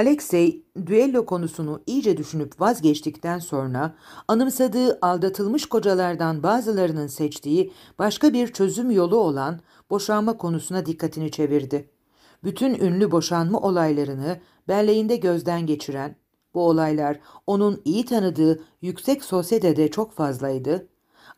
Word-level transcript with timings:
Alexey, 0.00 0.64
düello 0.86 1.26
konusunu 1.26 1.80
iyice 1.86 2.16
düşünüp 2.16 2.60
vazgeçtikten 2.60 3.38
sonra 3.38 3.94
anımsadığı 4.28 4.98
aldatılmış 5.02 5.66
kocalardan 5.66 6.42
bazılarının 6.42 7.06
seçtiği 7.06 7.72
başka 7.98 8.32
bir 8.32 8.52
çözüm 8.52 8.90
yolu 8.90 9.16
olan 9.16 9.60
boşanma 9.90 10.36
konusuna 10.36 10.86
dikkatini 10.86 11.30
çevirdi. 11.30 11.90
Bütün 12.44 12.74
ünlü 12.74 13.10
boşanma 13.10 13.60
olaylarını 13.60 14.40
belleğinde 14.68 15.16
gözden 15.16 15.66
geçiren, 15.66 16.16
bu 16.54 16.68
olaylar 16.68 17.20
onun 17.46 17.82
iyi 17.84 18.04
tanıdığı 18.04 18.64
yüksek 18.82 19.24
sosyetede 19.24 19.90
çok 19.90 20.12
fazlaydı. 20.12 20.88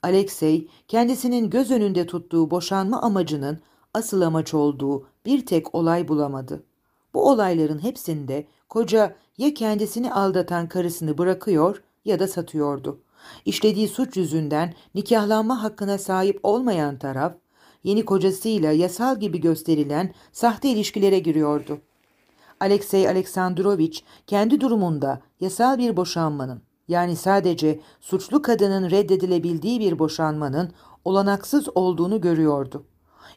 Alexey, 0.03 0.69
kendisinin 0.89 1.51
göz 1.51 1.71
önünde 1.71 2.07
tuttuğu 2.07 2.51
boşanma 2.51 3.03
amacının 3.03 3.61
asıl 3.95 4.21
amaç 4.21 4.55
olduğu 4.55 5.07
bir 5.27 5.47
tek 5.47 5.75
olay 5.75 6.09
bulamadı. 6.09 6.65
Bu 7.15 7.31
olayların 7.31 7.83
hepsinde 7.83 8.47
koca 8.69 9.17
ya 9.39 9.55
kendisini 9.55 10.13
aldatan 10.13 10.69
karısını 10.69 11.19
bırakıyor 11.19 11.83
ya 12.05 12.19
da 12.19 12.29
satıyordu. 12.29 13.01
İşlediği 13.45 13.89
suç 13.89 14.17
yüzünden 14.17 14.75
nikahlanma 14.95 15.63
hakkına 15.63 15.99
sahip 15.99 16.41
olmayan 16.43 16.99
taraf, 16.99 17.35
yeni 17.85 18.05
kocasıyla 18.05 18.73
yasal 18.73 19.21
gibi 19.21 19.41
gösterilen 19.41 20.15
sahte 20.33 20.69
ilişkilere 20.69 21.19
giriyordu. 21.19 21.79
Alexey 22.61 23.09
Aleksandrovich 23.09 24.01
kendi 24.27 24.61
durumunda 24.61 25.21
yasal 25.41 25.79
bir 25.79 25.97
boşanmanın 25.97 26.63
yani 26.89 27.17
sadece 27.17 27.81
suçlu 28.01 28.43
kadının 28.43 28.91
reddedilebildiği 28.91 29.81
bir 29.81 29.99
boşanmanın 29.99 30.73
olanaksız 31.05 31.69
olduğunu 31.75 32.21
görüyordu. 32.21 32.85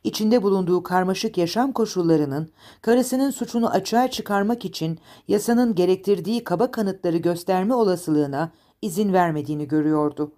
İçinde 0.05 0.43
bulunduğu 0.43 0.83
karmaşık 0.83 1.37
yaşam 1.37 1.71
koşullarının 1.71 2.49
karısının 2.81 3.31
suçunu 3.31 3.69
açığa 3.69 4.07
çıkarmak 4.07 4.65
için 4.65 4.99
yasanın 5.27 5.75
gerektirdiği 5.75 6.43
kaba 6.43 6.71
kanıtları 6.71 7.17
gösterme 7.17 7.73
olasılığına 7.73 8.51
izin 8.81 9.13
vermediğini 9.13 9.67
görüyordu. 9.67 10.31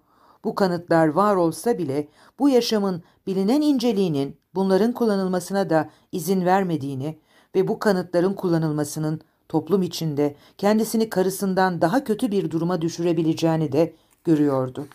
Bu 0.44 0.54
kanıtlar 0.54 1.08
var 1.08 1.36
olsa 1.36 1.78
bile 1.78 2.08
bu 2.38 2.48
yaşamın 2.48 3.02
bilinen 3.26 3.60
inceliğinin 3.60 4.36
bunların 4.54 4.92
kullanılmasına 4.92 5.70
da 5.70 5.90
izin 6.12 6.44
vermediğini 6.44 7.18
ve 7.54 7.68
bu 7.68 7.78
kanıtların 7.78 8.34
kullanılmasının 8.34 9.20
toplum 9.48 9.82
içinde 9.82 10.36
kendisini 10.58 11.10
karısından 11.10 11.80
daha 11.80 12.04
kötü 12.04 12.30
bir 12.30 12.50
duruma 12.50 12.82
düşürebileceğini 12.82 13.72
de 13.72 13.94
görüyordu. 14.24 14.86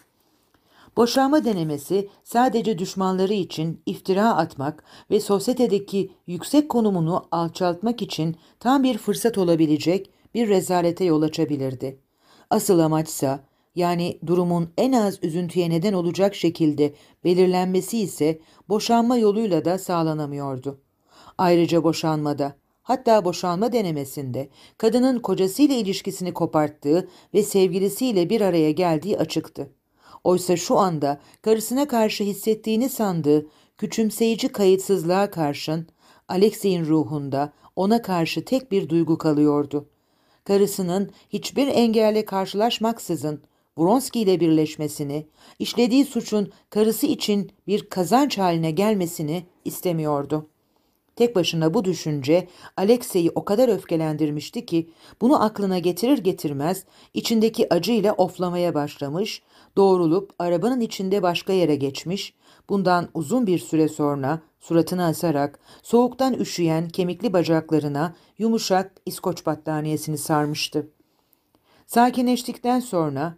Boşanma 0.97 1.45
denemesi 1.45 2.09
sadece 2.23 2.80
düşmanları 2.80 3.33
için 3.33 3.81
iftira 3.86 4.36
atmak 4.36 4.83
ve 5.11 5.19
sosyetedeki 5.19 6.11
yüksek 6.27 6.69
konumunu 6.69 7.27
alçaltmak 7.31 8.02
için 8.02 8.35
tam 8.59 8.83
bir 8.83 8.97
fırsat 8.97 9.38
olabilecek 9.38 10.09
bir 10.33 10.50
rezalete 10.50 11.05
yol 11.05 11.22
açabilirdi. 11.22 12.00
Asıl 12.50 12.80
amaçsa 12.80 13.39
yani 13.75 14.19
durumun 14.25 14.69
en 14.78 14.91
az 14.91 15.19
üzüntüye 15.23 15.69
neden 15.69 15.94
olacak 15.94 16.35
şekilde 16.35 16.94
belirlenmesi 17.23 18.00
ise 18.00 18.40
boşanma 18.69 19.17
yoluyla 19.17 19.66
da 19.66 19.78
sağlanamıyordu. 19.78 20.79
Ayrıca 21.38 21.84
boşanmada 21.84 22.56
hatta 22.84 23.25
boşanma 23.25 23.72
denemesinde 23.72 24.50
kadının 24.78 25.19
kocasıyla 25.19 25.75
ilişkisini 25.75 26.34
koparttığı 26.34 27.09
ve 27.34 27.44
sevgilisiyle 27.44 28.29
bir 28.29 28.41
araya 28.41 28.72
geldiği 28.72 29.17
açıktı. 29.17 29.69
Oysa 30.23 30.57
şu 30.57 30.78
anda 30.78 31.19
karısına 31.41 31.88
karşı 31.88 32.23
hissettiğini 32.23 32.89
sandığı 32.89 33.47
küçümseyici 33.78 34.47
kayıtsızlığa 34.47 35.31
karşın 35.31 35.88
Alexey'in 36.28 36.85
ruhunda 36.85 37.53
ona 37.75 38.01
karşı 38.01 38.45
tek 38.45 38.72
bir 38.72 38.89
duygu 38.89 39.17
kalıyordu. 39.17 39.89
Karısının 40.44 41.11
hiçbir 41.29 41.67
engelle 41.67 42.25
karşılaşmaksızın 42.25 43.41
Vronski 43.78 44.19
ile 44.19 44.39
birleşmesini, 44.39 45.28
işlediği 45.59 46.06
suçun 46.06 46.51
karısı 46.69 47.07
için 47.07 47.51
bir 47.67 47.90
kazanç 47.90 48.38
haline 48.38 48.72
gelmesini 48.72 49.45
istemiyordu. 49.66 50.50
Tek 51.16 51.35
başına 51.35 51.73
bu 51.73 51.85
düşünce 51.85 52.47
Alexey'i 52.78 53.31
o 53.35 53.45
kadar 53.45 53.69
öfkelendirmişti 53.69 54.66
ki 54.66 54.90
bunu 55.22 55.44
aklına 55.44 55.79
getirir 55.79 56.17
getirmez 56.17 56.85
içindeki 57.13 57.73
acıyla 57.73 58.13
oflamaya 58.13 58.73
başlamış, 58.73 59.41
doğrulup 59.78 60.34
arabanın 60.39 60.79
içinde 60.79 61.23
başka 61.23 61.53
yere 61.53 61.75
geçmiş, 61.75 62.34
bundan 62.69 63.09
uzun 63.13 63.47
bir 63.47 63.59
süre 63.59 63.88
sonra 63.88 64.39
suratını 64.59 65.06
asarak 65.06 65.59
soğuktan 65.84 66.34
üşüyen 66.34 66.89
kemikli 66.89 67.34
bacaklarına 67.34 68.16
yumuşak 68.38 68.91
İskoç 69.06 69.45
battaniyesini 69.45 70.17
sarmıştı. 70.17 70.89
Sakinleştikten 71.88 72.79
sonra 72.79 73.38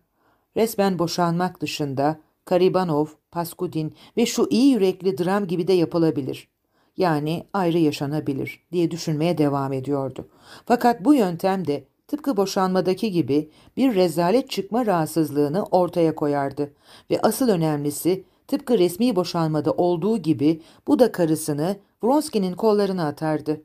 resmen 0.57 0.99
boşanmak 0.99 1.61
dışında 1.61 2.19
Karibanov, 2.45 3.05
Paskudin 3.31 3.95
ve 4.17 4.25
şu 4.25 4.47
iyi 4.49 4.73
yürekli 4.73 5.17
dram 5.17 5.47
gibi 5.47 5.67
de 5.67 5.73
yapılabilir.'' 5.73 6.55
yani 6.97 7.47
ayrı 7.53 7.77
yaşanabilir 7.77 8.59
diye 8.71 8.91
düşünmeye 8.91 9.37
devam 9.37 9.73
ediyordu. 9.73 10.27
Fakat 10.65 11.05
bu 11.05 11.13
yöntem 11.13 11.67
de 11.67 11.83
tıpkı 12.07 12.37
boşanmadaki 12.37 13.11
gibi 13.11 13.51
bir 13.77 13.95
rezalet 13.95 14.49
çıkma 14.49 14.85
rahatsızlığını 14.85 15.63
ortaya 15.63 16.15
koyardı 16.15 16.73
ve 17.11 17.21
asıl 17.21 17.49
önemlisi 17.49 18.23
tıpkı 18.47 18.77
resmi 18.77 19.15
boşanmada 19.15 19.71
olduğu 19.71 20.17
gibi 20.17 20.61
bu 20.87 20.99
da 20.99 21.11
karısını 21.11 21.77
Vronski'nin 22.03 22.53
kollarına 22.53 23.07
atardı. 23.07 23.61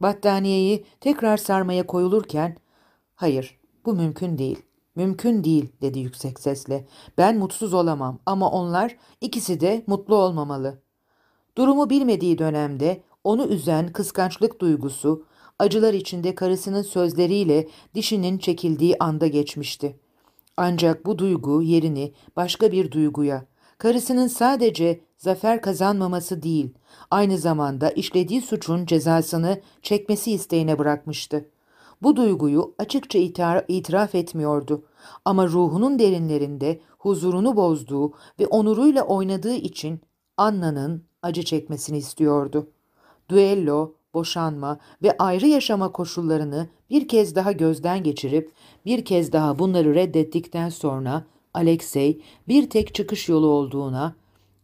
Battaniyeyi 0.00 0.84
tekrar 1.00 1.36
sarmaya 1.36 1.86
koyulurken 1.86 2.56
hayır 3.14 3.60
bu 3.84 3.94
mümkün 3.94 4.38
değil. 4.38 4.62
Mümkün 4.94 5.44
değil 5.44 5.72
dedi 5.82 5.98
yüksek 5.98 6.40
sesle. 6.40 6.86
Ben 7.18 7.38
mutsuz 7.38 7.74
olamam 7.74 8.18
ama 8.26 8.50
onlar 8.50 8.96
ikisi 9.20 9.60
de 9.60 9.84
mutlu 9.86 10.16
olmamalı. 10.16 10.82
Durumu 11.58 11.90
bilmediği 11.90 12.38
dönemde 12.38 13.02
onu 13.24 13.46
üzen 13.46 13.92
kıskançlık 13.92 14.60
duygusu, 14.60 15.24
acılar 15.62 15.94
içinde 15.94 16.34
karısının 16.34 16.82
sözleriyle 16.82 17.68
dişinin 17.94 18.38
çekildiği 18.38 18.96
anda 19.00 19.26
geçmişti. 19.26 19.96
Ancak 20.56 21.06
bu 21.06 21.18
duygu 21.18 21.62
yerini 21.62 22.12
başka 22.36 22.72
bir 22.72 22.90
duyguya, 22.90 23.44
karısının 23.78 24.26
sadece 24.26 25.00
zafer 25.18 25.62
kazanmaması 25.62 26.42
değil, 26.42 26.70
aynı 27.10 27.38
zamanda 27.38 27.90
işlediği 27.90 28.42
suçun 28.42 28.86
cezasını 28.86 29.60
çekmesi 29.82 30.32
isteğine 30.32 30.78
bırakmıştı. 30.78 31.48
Bu 32.02 32.16
duyguyu 32.16 32.74
açıkça 32.78 33.18
itiraf 33.68 34.14
etmiyordu 34.14 34.84
ama 35.24 35.46
ruhunun 35.46 35.98
derinlerinde 35.98 36.80
huzurunu 36.98 37.56
bozduğu 37.56 38.12
ve 38.40 38.46
onuruyla 38.46 39.02
oynadığı 39.02 39.54
için 39.54 40.00
Anna'nın 40.36 41.04
acı 41.22 41.42
çekmesini 41.42 41.98
istiyordu. 41.98 42.70
Duello, 43.28 43.94
boşanma 44.14 44.78
ve 45.02 45.16
ayrı 45.18 45.46
yaşama 45.46 45.92
koşullarını 45.92 46.68
bir 46.90 47.08
kez 47.08 47.34
daha 47.34 47.52
gözden 47.52 48.02
geçirip 48.02 48.52
bir 48.86 49.04
kez 49.04 49.32
daha 49.32 49.58
bunları 49.58 49.94
reddettikten 49.94 50.68
sonra 50.68 51.24
Alexey 51.54 52.22
bir 52.48 52.70
tek 52.70 52.94
çıkış 52.94 53.28
yolu 53.28 53.46
olduğuna, 53.46 54.14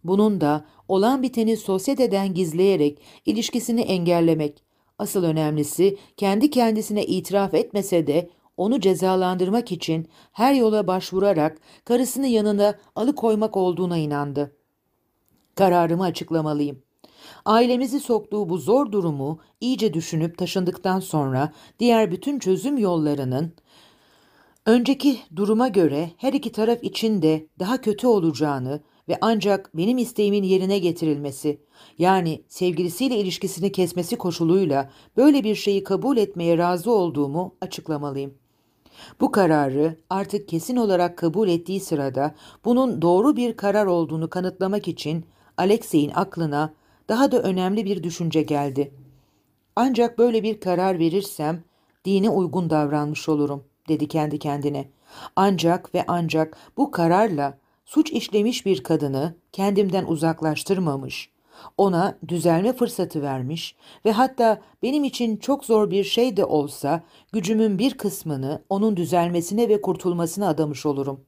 bunun 0.05 0.41
da 0.41 0.65
olan 0.89 1.23
biteni 1.23 1.57
sosyeteden 1.57 2.35
gizleyerek 2.35 2.99
ilişkisini 3.27 3.81
engellemek, 3.81 4.63
asıl 4.99 5.25
önemlisi 5.25 5.99
kendi 6.17 6.51
kendisine 6.51 7.05
itiraf 7.05 7.55
etmese 7.55 8.07
de 8.07 8.31
onu 8.57 8.81
cezalandırmak 8.81 9.73
için 9.73 10.09
her 10.33 10.55
yola 10.55 10.87
başvurarak 10.87 11.59
karısını 11.85 12.27
yanına 12.27 12.79
alıkoymak 12.97 13.57
olduğuna 13.57 13.97
inandı. 13.97 14.57
Kararımı 15.55 16.05
açıklamalıyım. 16.05 16.83
Ailemizi 17.45 18.01
soktuğu 18.01 18.49
bu 18.49 18.59
zor 18.59 18.93
durumu 18.93 19.39
iyice 19.61 19.95
düşünüp 19.95 20.39
taşındıktan 20.39 21.01
sonra 21.01 21.53
diğer 21.79 22.11
bütün 22.11 22.39
çözüm 22.39 22.79
yollarının 22.79 23.53
önceki 24.67 25.19
duruma 25.37 25.69
göre 25.69 26.11
her 26.17 26.33
iki 26.33 26.53
taraf 26.53 26.85
için 26.85 27.23
de 27.23 27.47
daha 27.59 27.81
kötü 27.81 28.07
olacağını 28.07 28.81
ve 29.09 29.19
ancak 29.21 29.77
benim 29.77 29.99
isteğimin 29.99 30.43
yerine 30.43 30.79
getirilmesi, 30.79 31.61
yani 31.99 32.43
sevgilisiyle 32.49 33.19
ilişkisini 33.19 33.73
kesmesi 33.73 34.17
koşuluyla 34.17 34.91
böyle 35.17 35.45
bir 35.45 35.55
şeyi 35.55 35.85
kabul 35.85 36.17
etmeye 36.17 36.59
razı 36.59 36.91
olduğumu 36.91 37.55
açıklamalıyım. 37.61 38.35
Bu 39.21 39.33
kararı 39.33 39.97
artık 40.11 40.49
kesin 40.49 40.77
olarak 40.77 41.19
kabul 41.19 41.49
ettiği 41.49 41.81
sırada 41.81 42.35
bunun 42.65 43.03
doğru 43.03 43.37
bir 43.37 43.57
karar 43.57 43.87
olduğunu 43.87 44.31
kanıtlamak 44.31 44.89
için 44.89 45.25
Alexey'in 45.57 46.11
aklına 46.15 46.75
daha 47.09 47.33
da 47.33 47.43
önemli 47.43 47.85
bir 47.85 48.03
düşünce 48.03 48.43
geldi. 48.43 48.93
Ancak 49.77 50.19
böyle 50.19 50.43
bir 50.43 50.61
karar 50.61 50.99
verirsem 50.99 51.63
dine 52.05 52.31
uygun 52.31 52.71
davranmış 52.71 53.29
olurum, 53.29 53.65
dedi 53.89 54.09
kendi 54.09 54.39
kendine. 54.39 54.89
Ancak 55.37 55.95
ve 55.95 56.05
ancak 56.09 56.57
bu 56.77 56.91
kararla 56.91 57.59
suç 57.85 58.11
işlemiş 58.11 58.67
bir 58.67 58.83
kadını 58.83 59.35
kendimden 59.53 60.05
uzaklaştırmamış, 60.05 61.31
ona 61.77 62.19
düzelme 62.29 62.73
fırsatı 62.73 63.23
vermiş 63.23 63.77
ve 64.05 64.13
hatta 64.13 64.61
benim 64.83 65.05
için 65.05 65.37
çok 65.37 65.65
zor 65.65 65.91
bir 65.91 66.05
şey 66.05 66.37
de 66.37 66.45
olsa 66.45 67.03
gücümün 67.33 67.79
bir 67.79 67.95
kısmını 67.95 68.63
onun 68.69 68.97
düzelmesine 68.97 69.69
ve 69.69 69.81
kurtulmasına 69.81 70.49
adamış 70.49 70.87
olurum. 70.87 71.21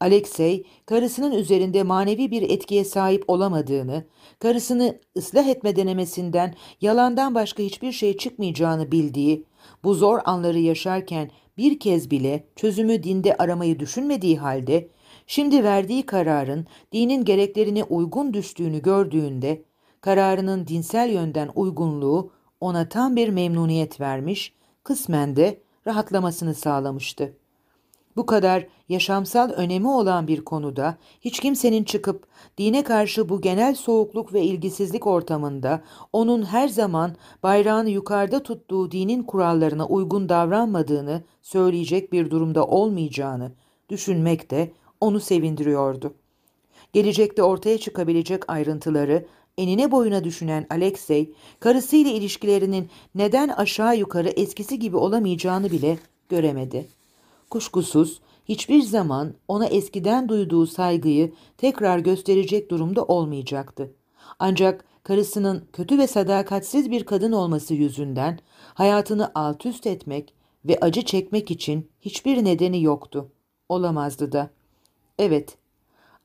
Alexey, 0.00 0.66
karısının 0.86 1.32
üzerinde 1.32 1.82
manevi 1.82 2.30
bir 2.30 2.42
etkiye 2.42 2.84
sahip 2.84 3.24
olamadığını, 3.28 4.04
karısını 4.38 4.98
ıslah 5.16 5.48
etme 5.48 5.76
denemesinden 5.76 6.54
yalandan 6.80 7.34
başka 7.34 7.62
hiçbir 7.62 7.92
şey 7.92 8.16
çıkmayacağını 8.16 8.92
bildiği, 8.92 9.44
bu 9.84 9.94
zor 9.94 10.18
anları 10.24 10.58
yaşarken 10.58 11.30
bir 11.58 11.78
kez 11.78 12.10
bile 12.10 12.44
çözümü 12.56 13.02
dinde 13.02 13.36
aramayı 13.36 13.78
düşünmediği 13.78 14.38
halde, 14.38 14.88
şimdi 15.26 15.64
verdiği 15.64 16.06
kararın 16.06 16.66
dinin 16.92 17.24
gereklerine 17.24 17.84
uygun 17.84 18.34
düştüğünü 18.34 18.82
gördüğünde, 18.82 19.62
kararının 20.00 20.66
dinsel 20.66 21.10
yönden 21.10 21.50
uygunluğu 21.54 22.30
ona 22.60 22.88
tam 22.88 23.16
bir 23.16 23.28
memnuniyet 23.28 24.00
vermiş, 24.00 24.52
kısmen 24.82 25.36
de 25.36 25.60
rahatlamasını 25.86 26.54
sağlamıştı. 26.54 27.36
Bu 28.16 28.26
kadar 28.26 28.66
yaşamsal 28.88 29.50
önemi 29.50 29.88
olan 29.88 30.28
bir 30.28 30.44
konuda 30.44 30.96
hiç 31.20 31.40
kimsenin 31.40 31.84
çıkıp 31.84 32.26
dine 32.58 32.84
karşı 32.84 33.28
bu 33.28 33.40
genel 33.40 33.74
soğukluk 33.74 34.32
ve 34.32 34.42
ilgisizlik 34.42 35.06
ortamında 35.06 35.82
onun 36.12 36.42
her 36.42 36.68
zaman 36.68 37.16
bayrağını 37.42 37.90
yukarıda 37.90 38.42
tuttuğu 38.42 38.90
dinin 38.90 39.22
kurallarına 39.22 39.86
uygun 39.86 40.28
davranmadığını 40.28 41.22
söyleyecek 41.42 42.12
bir 42.12 42.30
durumda 42.30 42.66
olmayacağını 42.66 43.52
düşünmek 43.88 44.50
de 44.50 44.72
onu 45.00 45.20
sevindiriyordu. 45.20 46.14
Gelecekte 46.92 47.42
ortaya 47.42 47.78
çıkabilecek 47.78 48.50
ayrıntıları 48.50 49.26
enine 49.58 49.90
boyuna 49.90 50.24
düşünen 50.24 50.66
Alexey, 50.70 51.34
karısıyla 51.60 52.10
ilişkilerinin 52.10 52.88
neden 53.14 53.48
aşağı 53.48 53.96
yukarı 53.96 54.28
eskisi 54.28 54.78
gibi 54.78 54.96
olamayacağını 54.96 55.70
bile 55.70 55.98
göremedi. 56.28 56.86
Kuşkusuz 57.50 58.20
hiçbir 58.44 58.82
zaman 58.82 59.34
ona 59.48 59.66
eskiden 59.66 60.28
duyduğu 60.28 60.66
saygıyı 60.66 61.32
tekrar 61.58 61.98
gösterecek 61.98 62.70
durumda 62.70 63.04
olmayacaktı. 63.04 63.92
Ancak 64.38 64.84
karısının 65.02 65.64
kötü 65.72 65.98
ve 65.98 66.06
sadakatsiz 66.06 66.90
bir 66.90 67.04
kadın 67.04 67.32
olması 67.32 67.74
yüzünden 67.74 68.38
hayatını 68.74 69.30
alt 69.34 69.66
üst 69.66 69.86
etmek 69.86 70.34
ve 70.64 70.78
acı 70.80 71.02
çekmek 71.02 71.50
için 71.50 71.90
hiçbir 72.00 72.44
nedeni 72.44 72.82
yoktu. 72.82 73.30
Olamazdı 73.68 74.32
da. 74.32 74.50
Evet, 75.18 75.56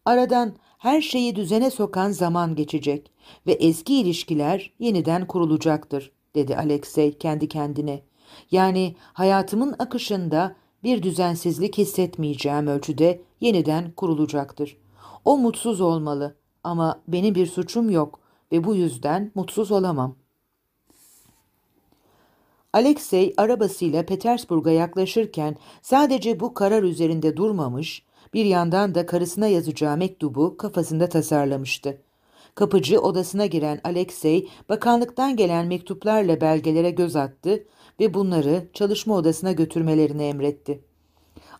aradan 0.06 0.54
her 0.78 1.02
şeyi 1.02 1.36
düzene 1.36 1.72
sokan 1.72 2.12
zaman 2.12 2.56
geçecek 2.56 3.12
ve 3.48 3.52
eski 3.52 3.96
ilişkiler 3.96 4.74
yeniden 4.80 5.28
kurulacaktır, 5.28 6.12
dedi 6.36 6.58
Alexey 6.58 7.18
kendi 7.18 7.48
kendine. 7.48 8.02
Yani 8.52 8.96
hayatımın 9.14 9.76
akışında 9.80 10.56
bir 10.84 11.04
düzensizlik 11.04 11.78
hissetmeyeceğim 11.78 12.68
ölçüde 12.68 13.22
yeniden 13.42 13.92
kurulacaktır. 13.92 14.78
O 15.26 15.38
mutsuz 15.38 15.82
olmalı 15.82 16.36
ama 16.64 17.02
benim 17.08 17.36
bir 17.36 17.48
suçum 17.48 17.90
yok 17.90 18.20
ve 18.52 18.64
bu 18.64 18.76
yüzden 18.76 19.32
mutsuz 19.36 19.72
olamam. 19.72 20.16
Alexey 22.74 23.34
arabasıyla 23.38 24.06
Petersburg'a 24.06 24.72
yaklaşırken 24.72 25.56
sadece 25.82 26.40
bu 26.40 26.54
karar 26.54 26.84
üzerinde 26.84 27.38
durmamış, 27.38 28.06
bir 28.34 28.46
yandan 28.46 28.96
da 28.96 29.06
karısına 29.06 29.48
yazacağı 29.48 29.98
mektubu 29.98 30.58
kafasında 30.58 31.10
tasarlamıştı. 31.10 32.02
Kapıcı 32.56 33.02
odasına 33.02 33.46
giren 33.46 33.82
Alexey, 33.84 34.50
bakanlıktan 34.70 35.36
gelen 35.36 35.68
mektuplarla 35.68 36.42
belgelere 36.42 36.92
göz 36.92 37.16
attı 37.16 37.64
ve 38.02 38.14
bunları 38.14 38.68
çalışma 38.74 39.16
odasına 39.16 39.52
götürmelerini 39.52 40.24
emretti. 40.24 40.82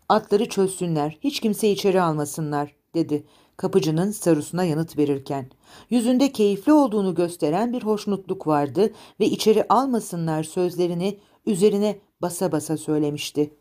Atları 0.08 0.48
çözsünler, 0.48 1.18
hiç 1.20 1.40
kimse 1.40 1.70
içeri 1.70 2.02
almasınlar, 2.02 2.74
dedi 2.94 3.24
kapıcının 3.56 4.10
sarısına 4.10 4.64
yanıt 4.64 4.98
verirken. 4.98 5.50
Yüzünde 5.90 6.32
keyifli 6.32 6.72
olduğunu 6.72 7.14
gösteren 7.14 7.72
bir 7.72 7.82
hoşnutluk 7.82 8.46
vardı 8.46 8.92
ve 9.20 9.26
içeri 9.26 9.64
almasınlar 9.68 10.42
sözlerini 10.42 11.18
üzerine 11.46 11.98
basa 12.22 12.52
basa 12.52 12.76
söylemişti. 12.76 13.54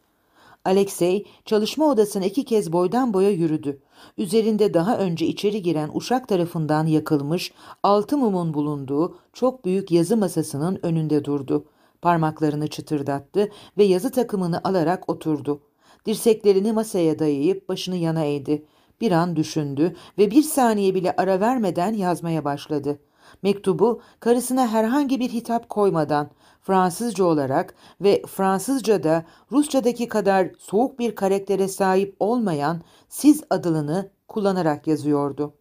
Alexey 0.66 1.26
çalışma 1.46 1.86
odasına 1.86 2.26
iki 2.26 2.46
kez 2.46 2.74
boydan 2.74 3.14
boya 3.14 3.30
yürüdü. 3.30 3.82
Üzerinde 4.18 4.74
daha 4.74 4.98
önce 4.98 5.26
içeri 5.26 5.62
giren 5.62 5.90
uşak 5.94 6.28
tarafından 6.28 6.86
yakılmış 6.88 7.52
altı 7.84 8.18
mumun 8.18 8.54
bulunduğu 8.54 9.18
çok 9.34 9.66
büyük 9.66 9.92
yazı 9.92 10.18
masasının 10.18 10.80
önünde 10.84 11.26
durdu. 11.26 11.66
Parmaklarını 12.02 12.68
çıtırdattı 12.68 13.50
ve 13.78 13.84
yazı 13.84 14.12
takımını 14.12 14.62
alarak 14.64 15.10
oturdu. 15.10 15.62
Dirseklerini 16.06 16.72
masaya 16.72 17.20
dayayıp 17.20 17.70
başını 17.70 17.96
yana 17.96 18.24
eğdi. 18.24 18.66
Bir 19.02 19.12
an 19.12 19.36
düşündü 19.36 19.96
ve 20.18 20.32
bir 20.32 20.42
saniye 20.42 20.96
bile 20.96 21.16
ara 21.18 21.40
vermeden 21.40 21.94
yazmaya 21.94 22.46
başladı. 22.46 23.00
Mektubu 23.44 24.02
karısına 24.20 24.68
herhangi 24.68 25.20
bir 25.20 25.30
hitap 25.30 25.70
koymadan 25.70 26.30
Fransızca 26.62 27.24
olarak 27.24 27.76
ve 28.02 28.22
Fransızca'da 28.28 29.26
Rusça'daki 29.52 30.08
kadar 30.08 30.52
soğuk 30.60 31.00
bir 31.00 31.16
karaktere 31.16 31.68
sahip 31.68 32.16
olmayan 32.20 32.82
siz 33.10 33.44
adılını 33.50 34.10
kullanarak 34.28 34.88
yazıyordu. 34.88 35.54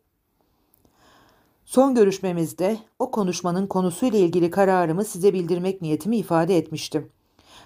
Son 1.71 1.95
görüşmemizde 1.95 2.79
o 2.99 3.11
konuşmanın 3.11 3.67
konusuyla 3.67 4.19
ilgili 4.19 4.51
kararımı 4.51 5.05
size 5.05 5.33
bildirmek 5.33 5.83
niyetimi 5.83 6.17
ifade 6.17 6.57
etmiştim. 6.57 7.09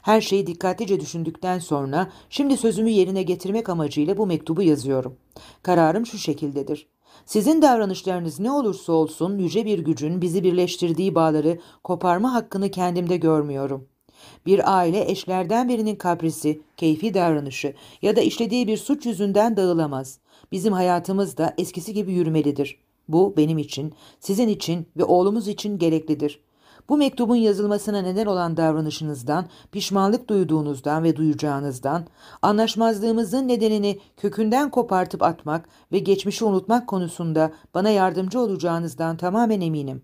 Her 0.02 0.20
şeyi 0.20 0.46
dikkatlice 0.46 1.00
düşündükten 1.00 1.58
sonra 1.58 2.12
şimdi 2.30 2.56
sözümü 2.56 2.90
yerine 2.90 3.22
getirmek 3.22 3.68
amacıyla 3.68 4.16
bu 4.16 4.26
mektubu 4.26 4.62
yazıyorum. 4.62 5.16
Kararım 5.62 6.06
şu 6.06 6.18
şekildedir. 6.18 6.86
Sizin 7.26 7.62
davranışlarınız 7.62 8.40
ne 8.40 8.50
olursa 8.50 8.92
olsun 8.92 9.38
yüce 9.38 9.64
bir 9.64 9.78
gücün 9.78 10.22
bizi 10.22 10.44
birleştirdiği 10.44 11.14
bağları 11.14 11.58
koparma 11.84 12.34
hakkını 12.34 12.70
kendimde 12.70 13.16
görmüyorum. 13.16 13.88
Bir 14.46 14.76
aile 14.78 15.10
eşlerden 15.10 15.68
birinin 15.68 15.96
kaprisi, 15.96 16.60
keyfi 16.76 17.14
davranışı 17.14 17.74
ya 18.02 18.16
da 18.16 18.20
işlediği 18.20 18.66
bir 18.66 18.76
suç 18.76 19.06
yüzünden 19.06 19.56
dağılamaz. 19.56 20.18
Bizim 20.52 20.72
hayatımız 20.72 21.36
da 21.36 21.54
eskisi 21.58 21.94
gibi 21.94 22.12
yürümelidir. 22.12 22.83
Bu 23.08 23.34
benim 23.36 23.58
için, 23.58 23.94
sizin 24.20 24.48
için 24.48 24.86
ve 24.96 25.04
oğlumuz 25.04 25.48
için 25.48 25.78
gereklidir. 25.78 26.40
Bu 26.88 26.96
mektubun 26.96 27.36
yazılmasına 27.36 28.02
neden 28.02 28.26
olan 28.26 28.56
davranışınızdan, 28.56 29.46
pişmanlık 29.72 30.28
duyduğunuzdan 30.28 31.04
ve 31.04 31.16
duyacağınızdan, 31.16 32.06
anlaşmazlığımızın 32.42 33.48
nedenini 33.48 34.00
kökünden 34.16 34.70
kopartıp 34.70 35.22
atmak 35.22 35.68
ve 35.92 35.98
geçmişi 35.98 36.44
unutmak 36.44 36.88
konusunda 36.88 37.52
bana 37.74 37.90
yardımcı 37.90 38.40
olacağınızdan 38.40 39.16
tamamen 39.16 39.60
eminim. 39.60 40.02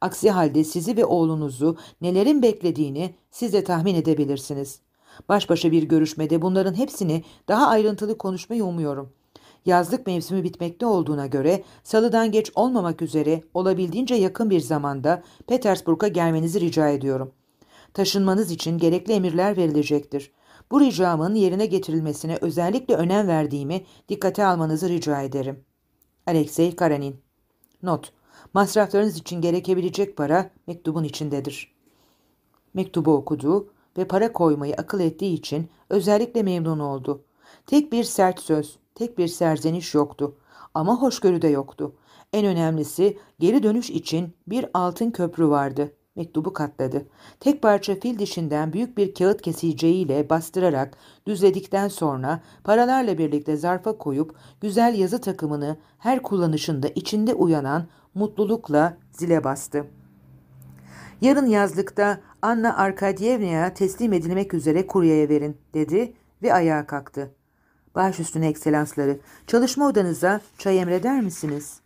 Aksi 0.00 0.30
halde 0.30 0.64
sizi 0.64 0.96
ve 0.96 1.04
oğlunuzu 1.04 1.76
nelerin 2.00 2.42
beklediğini 2.42 3.14
siz 3.30 3.52
de 3.52 3.64
tahmin 3.64 3.94
edebilirsiniz. 3.94 4.80
Baş 5.28 5.50
başa 5.50 5.72
bir 5.72 5.82
görüşmede 5.82 6.42
bunların 6.42 6.74
hepsini 6.74 7.24
daha 7.48 7.66
ayrıntılı 7.66 8.18
konuşmayı 8.18 8.64
umuyorum. 8.64 9.12
Yazlık 9.66 10.06
mevsimi 10.06 10.44
bitmekte 10.44 10.86
olduğuna 10.86 11.26
göre 11.26 11.62
salıdan 11.84 12.30
geç 12.30 12.52
olmamak 12.54 13.02
üzere 13.02 13.42
olabildiğince 13.54 14.14
yakın 14.14 14.50
bir 14.50 14.60
zamanda 14.60 15.22
Petersburg'a 15.46 16.08
gelmenizi 16.08 16.60
rica 16.60 16.88
ediyorum. 16.88 17.32
Taşınmanız 17.94 18.50
için 18.50 18.78
gerekli 18.78 19.12
emirler 19.12 19.56
verilecektir. 19.56 20.32
Bu 20.70 20.80
ricamın 20.80 21.34
yerine 21.34 21.66
getirilmesine 21.66 22.38
özellikle 22.40 22.94
önem 22.94 23.28
verdiğimi 23.28 23.84
dikkate 24.08 24.44
almanızı 24.44 24.88
rica 24.88 25.22
ederim. 25.22 25.64
Alexey 26.26 26.76
Karanin 26.76 27.20
Not 27.82 28.12
Masraflarınız 28.54 29.16
için 29.16 29.40
gerekebilecek 29.40 30.16
para 30.16 30.50
mektubun 30.66 31.04
içindedir. 31.04 31.74
Mektubu 32.74 33.14
okudu 33.14 33.70
ve 33.98 34.04
para 34.04 34.32
koymayı 34.32 34.74
akıl 34.74 35.00
ettiği 35.00 35.34
için 35.34 35.68
özellikle 35.90 36.42
memnun 36.42 36.78
oldu. 36.78 37.25
Tek 37.66 37.92
bir 37.92 38.04
sert 38.04 38.40
söz, 38.40 38.78
tek 38.94 39.18
bir 39.18 39.28
serzeniş 39.28 39.94
yoktu. 39.94 40.36
Ama 40.74 41.02
hoşgörü 41.02 41.42
de 41.42 41.48
yoktu. 41.48 41.92
En 42.32 42.46
önemlisi 42.46 43.18
geri 43.38 43.62
dönüş 43.62 43.90
için 43.90 44.34
bir 44.46 44.66
altın 44.74 45.10
köprü 45.10 45.48
vardı. 45.48 45.92
Mektubu 46.16 46.52
katladı. 46.52 47.06
Tek 47.40 47.62
parça 47.62 47.94
fil 47.94 48.18
dişinden 48.18 48.72
büyük 48.72 48.98
bir 48.98 49.14
kağıt 49.14 49.42
kesiciyle 49.42 50.30
bastırarak 50.30 50.96
düzledikten 51.26 51.88
sonra 51.88 52.40
paralarla 52.64 53.18
birlikte 53.18 53.56
zarfa 53.56 53.98
koyup 53.98 54.34
güzel 54.60 54.94
yazı 54.98 55.20
takımını 55.20 55.76
her 55.98 56.22
kullanışında 56.22 56.88
içinde 56.88 57.34
uyanan 57.34 57.86
mutlulukla 58.14 58.96
zile 59.12 59.44
bastı. 59.44 59.86
Yarın 61.20 61.46
yazlıkta 61.46 62.20
Anna 62.42 62.76
Arkadyevna'ya 62.76 63.74
teslim 63.74 64.12
edilmek 64.12 64.54
üzere 64.54 64.86
kuryeye 64.86 65.28
verin 65.28 65.56
dedi 65.74 66.12
ve 66.42 66.54
ayağa 66.54 66.86
kalktı. 66.86 67.35
Baş 67.96 68.20
üstüne 68.20 68.48
ekselansları, 68.48 69.18
çalışma 69.46 69.88
odanıza 69.88 70.40
çay 70.58 70.78
emreder 70.78 71.20
misiniz? 71.20 71.80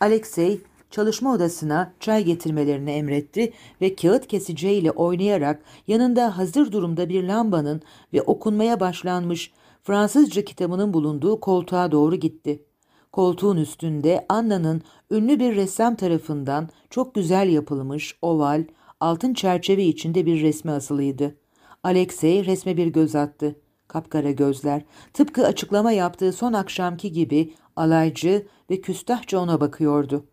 Alexey 0.00 0.60
çalışma 0.90 1.32
odasına 1.32 1.92
çay 2.00 2.24
getirmelerini 2.24 2.90
emretti 2.90 3.52
ve 3.80 3.94
kağıt 3.94 4.26
kesiciyle 4.26 4.90
oynayarak 4.90 5.62
yanında 5.86 6.38
hazır 6.38 6.72
durumda 6.72 7.08
bir 7.08 7.24
lambanın 7.24 7.82
ve 8.12 8.22
okunmaya 8.22 8.80
başlanmış 8.80 9.52
Fransızca 9.82 10.44
kitabının 10.44 10.94
bulunduğu 10.94 11.40
koltuğa 11.40 11.92
doğru 11.92 12.16
gitti. 12.16 12.64
Koltuğun 13.12 13.56
üstünde 13.56 14.26
Anna'nın 14.28 14.82
ünlü 15.10 15.40
bir 15.40 15.56
ressam 15.56 15.94
tarafından 15.94 16.68
çok 16.90 17.14
güzel 17.14 17.48
yapılmış 17.48 18.18
oval, 18.22 18.64
altın 19.00 19.34
çerçeve 19.34 19.84
içinde 19.84 20.26
bir 20.26 20.42
resmi 20.42 20.70
asılıydı. 20.70 21.36
Alexey 21.82 22.46
resme 22.46 22.76
bir 22.76 22.86
göz 22.86 23.14
attı. 23.14 23.56
Kapkara 23.92 24.30
gözler, 24.30 24.82
tıpkı 25.12 25.46
açıklama 25.46 25.92
yaptığı 25.92 26.32
son 26.32 26.52
akşamki 26.52 27.12
gibi 27.12 27.54
alaycı 27.76 28.46
ve 28.70 28.80
küstahça 28.80 29.38
ona 29.38 29.60
bakıyordu. 29.60 30.24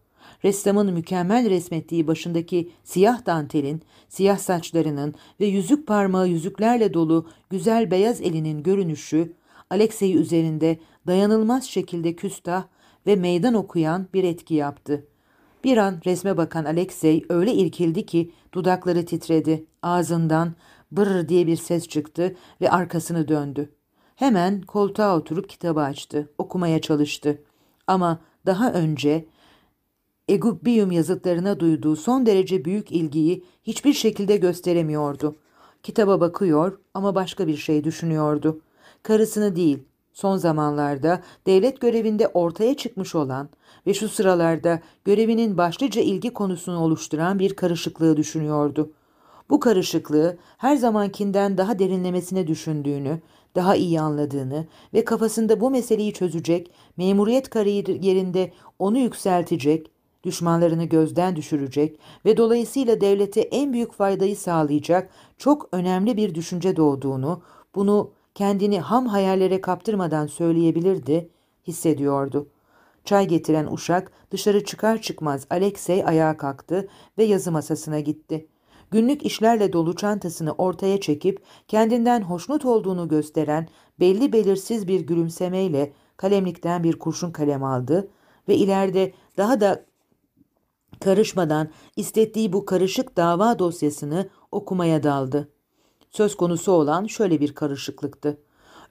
Ressamın 0.43 0.93
mükemmel 0.93 1.49
resmettiği 1.49 2.07
başındaki 2.07 2.71
siyah 2.83 3.25
dantelin, 3.25 3.81
siyah 4.09 4.37
saçlarının 4.37 5.13
ve 5.39 5.45
yüzük 5.45 5.87
parmağı 5.87 6.27
yüzüklerle 6.27 6.93
dolu 6.93 7.27
güzel 7.49 7.91
beyaz 7.91 8.21
elinin 8.21 8.63
görünüşü, 8.63 9.33
Alexey 9.69 10.15
üzerinde 10.15 10.77
dayanılmaz 11.07 11.63
şekilde 11.63 12.15
küstah 12.15 12.63
ve 13.07 13.15
meydan 13.15 13.53
okuyan 13.53 14.07
bir 14.13 14.23
etki 14.23 14.53
yaptı. 14.53 15.05
Bir 15.63 15.77
an 15.77 16.01
resme 16.05 16.37
bakan 16.37 16.65
Alexey 16.65 17.25
öyle 17.29 17.53
irkildi 17.53 18.05
ki 18.05 18.31
dudakları 18.53 19.05
titredi. 19.05 19.65
Ağzından 19.81 20.55
bırr 20.91 21.29
diye 21.29 21.47
bir 21.47 21.57
ses 21.57 21.87
çıktı 21.87 22.35
ve 22.61 22.71
arkasını 22.71 23.27
döndü. 23.27 23.69
Hemen 24.15 24.61
koltuğa 24.61 25.17
oturup 25.17 25.49
kitabı 25.49 25.81
açtı. 25.81 26.29
Okumaya 26.37 26.81
çalıştı. 26.81 27.41
Ama 27.87 28.19
daha 28.45 28.73
önce 28.73 29.25
Egubbium 30.27 30.91
yazıtlarına 30.91 31.59
duyduğu 31.59 31.95
son 31.95 32.25
derece 32.25 32.65
büyük 32.65 32.91
ilgiyi 32.91 33.43
hiçbir 33.63 33.93
şekilde 33.93 34.37
gösteremiyordu. 34.37 35.35
Kitaba 35.83 36.21
bakıyor 36.21 36.79
ama 36.93 37.15
başka 37.15 37.47
bir 37.47 37.57
şey 37.57 37.83
düşünüyordu. 37.83 38.61
Karısını 39.03 39.55
değil, 39.55 39.79
son 40.13 40.37
zamanlarda 40.37 41.21
devlet 41.47 41.81
görevinde 41.81 42.27
ortaya 42.27 42.77
çıkmış 42.77 43.15
olan 43.15 43.49
ve 43.87 43.93
şu 43.93 44.09
sıralarda 44.09 44.81
görevinin 45.05 45.57
başlıca 45.57 46.01
ilgi 46.01 46.33
konusunu 46.33 46.79
oluşturan 46.79 47.39
bir 47.39 47.55
karışıklığı 47.55 48.17
düşünüyordu. 48.17 48.91
Bu 49.49 49.59
karışıklığı 49.59 50.37
her 50.57 50.75
zamankinden 50.75 51.57
daha 51.57 51.79
derinlemesine 51.79 52.47
düşündüğünü, 52.47 53.19
daha 53.55 53.75
iyi 53.75 54.01
anladığını 54.01 54.67
ve 54.93 55.05
kafasında 55.05 55.61
bu 55.61 55.69
meseleyi 55.69 56.13
çözecek, 56.13 56.71
memuriyet 56.97 57.49
kariyerinde 57.49 58.51
onu 58.79 58.97
yükseltecek, 58.97 59.91
düşmanlarını 60.23 60.83
gözden 60.83 61.35
düşürecek 61.35 61.99
ve 62.25 62.37
dolayısıyla 62.37 63.01
devlete 63.01 63.41
en 63.41 63.73
büyük 63.73 63.93
faydayı 63.93 64.37
sağlayacak 64.37 65.09
çok 65.37 65.69
önemli 65.71 66.17
bir 66.17 66.35
düşünce 66.35 66.75
doğduğunu, 66.75 67.41
bunu 67.75 68.11
kendini 68.35 68.79
ham 68.79 69.05
hayallere 69.07 69.61
kaptırmadan 69.61 70.27
söyleyebilirdi, 70.27 71.29
hissediyordu. 71.67 72.47
Çay 73.05 73.27
getiren 73.27 73.67
uşak 73.71 74.11
dışarı 74.31 74.63
çıkar 74.63 75.01
çıkmaz 75.01 75.47
Alexey 75.49 76.03
ayağa 76.05 76.37
kalktı 76.37 76.87
ve 77.17 77.23
yazı 77.23 77.51
masasına 77.51 77.99
gitti. 77.99 78.47
Günlük 78.91 79.25
işlerle 79.25 79.73
dolu 79.73 79.95
çantasını 79.95 80.53
ortaya 80.53 81.01
çekip 81.01 81.41
kendinden 81.67 82.21
hoşnut 82.21 82.65
olduğunu 82.65 83.07
gösteren 83.07 83.67
belli 83.99 84.33
belirsiz 84.33 84.87
bir 84.87 84.99
gülümsemeyle 84.99 85.93
kalemlikten 86.17 86.83
bir 86.83 86.99
kurşun 86.99 87.31
kalem 87.31 87.63
aldı 87.63 88.07
ve 88.47 88.55
ileride 88.55 89.13
daha 89.37 89.61
da 89.61 89.85
karışmadan 90.99 91.69
istettiği 91.95 92.53
bu 92.53 92.65
karışık 92.65 93.17
dava 93.17 93.59
dosyasını 93.59 94.29
okumaya 94.51 95.03
daldı. 95.03 95.49
Söz 96.11 96.35
konusu 96.35 96.71
olan 96.71 97.05
şöyle 97.05 97.39
bir 97.39 97.55
karışıklıktı. 97.55 98.41